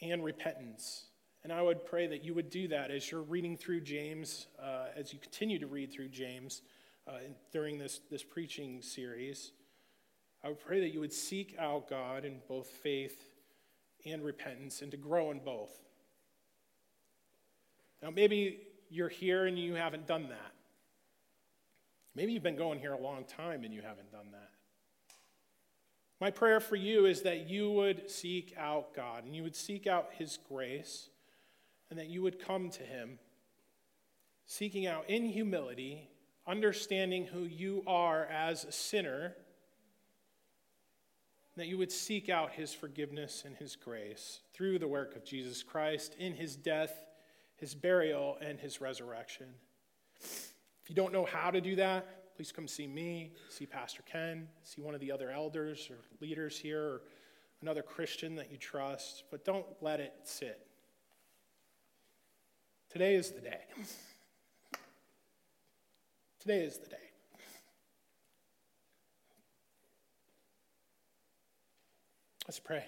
and 0.00 0.24
repentance. 0.24 1.06
And 1.44 1.52
I 1.52 1.62
would 1.62 1.84
pray 1.84 2.06
that 2.08 2.24
you 2.24 2.34
would 2.34 2.50
do 2.50 2.68
that 2.68 2.90
as 2.90 3.10
you're 3.10 3.22
reading 3.22 3.56
through 3.56 3.82
James, 3.82 4.48
uh, 4.60 4.86
as 4.96 5.12
you 5.12 5.18
continue 5.18 5.58
to 5.58 5.66
read 5.66 5.92
through 5.92 6.08
James 6.08 6.62
uh, 7.06 7.18
during 7.52 7.78
this, 7.78 8.00
this 8.10 8.22
preaching 8.22 8.82
series. 8.82 9.52
I 10.42 10.48
would 10.48 10.60
pray 10.60 10.80
that 10.80 10.92
you 10.92 11.00
would 11.00 11.12
seek 11.12 11.56
out 11.58 11.88
God 11.88 12.24
in 12.24 12.38
both 12.48 12.66
faith 12.66 13.30
and 14.04 14.24
repentance 14.24 14.82
and 14.82 14.90
to 14.90 14.96
grow 14.96 15.30
in 15.30 15.38
both. 15.38 15.70
Now, 18.02 18.10
maybe 18.10 18.60
you're 18.90 19.08
here 19.08 19.46
and 19.46 19.58
you 19.58 19.74
haven't 19.74 20.06
done 20.06 20.28
that. 20.28 20.52
Maybe 22.14 22.32
you've 22.32 22.42
been 22.42 22.56
going 22.56 22.78
here 22.78 22.92
a 22.92 23.00
long 23.00 23.24
time 23.24 23.64
and 23.64 23.72
you 23.72 23.82
haven't 23.82 24.10
done 24.10 24.32
that. 24.32 24.50
My 26.20 26.30
prayer 26.30 26.60
for 26.60 26.76
you 26.76 27.06
is 27.06 27.22
that 27.22 27.48
you 27.48 27.70
would 27.70 28.10
seek 28.10 28.54
out 28.58 28.94
God 28.94 29.24
and 29.24 29.36
you 29.36 29.42
would 29.42 29.56
seek 29.56 29.86
out 29.86 30.10
His 30.18 30.38
grace 30.48 31.10
and 31.90 31.98
that 31.98 32.08
you 32.08 32.22
would 32.22 32.44
come 32.44 32.70
to 32.70 32.82
Him, 32.82 33.18
seeking 34.46 34.86
out 34.86 35.08
in 35.08 35.26
humility, 35.26 36.08
understanding 36.46 37.26
who 37.26 37.40
you 37.40 37.82
are 37.86 38.24
as 38.26 38.64
a 38.64 38.72
sinner, 38.72 39.34
that 41.56 41.66
you 41.66 41.78
would 41.78 41.90
seek 41.90 42.28
out 42.28 42.52
his 42.52 42.72
forgiveness 42.72 43.42
and 43.46 43.56
his 43.56 43.76
grace 43.76 44.40
through 44.52 44.78
the 44.78 44.86
work 44.86 45.16
of 45.16 45.24
Jesus 45.24 45.62
Christ 45.62 46.14
in 46.18 46.34
his 46.34 46.54
death, 46.54 46.92
his 47.56 47.74
burial, 47.74 48.36
and 48.40 48.60
his 48.60 48.80
resurrection. 48.80 49.46
If 50.20 50.88
you 50.88 50.94
don't 50.94 51.12
know 51.12 51.24
how 51.24 51.50
to 51.50 51.60
do 51.60 51.76
that, 51.76 52.06
please 52.36 52.52
come 52.52 52.68
see 52.68 52.86
me, 52.86 53.32
see 53.48 53.64
Pastor 53.64 54.02
Ken, 54.02 54.46
see 54.62 54.82
one 54.82 54.94
of 54.94 55.00
the 55.00 55.10
other 55.10 55.30
elders 55.30 55.88
or 55.90 55.96
leaders 56.20 56.58
here, 56.58 56.82
or 56.82 57.02
another 57.62 57.80
Christian 57.80 58.34
that 58.36 58.50
you 58.52 58.58
trust, 58.58 59.24
but 59.30 59.42
don't 59.42 59.64
let 59.80 60.00
it 60.00 60.12
sit. 60.24 60.66
Today 62.90 63.14
is 63.14 63.30
the 63.30 63.40
day. 63.40 63.60
Today 66.38 66.62
is 66.62 66.76
the 66.78 66.88
day. 66.88 66.96
Let's 72.46 72.60
pray. 72.60 72.84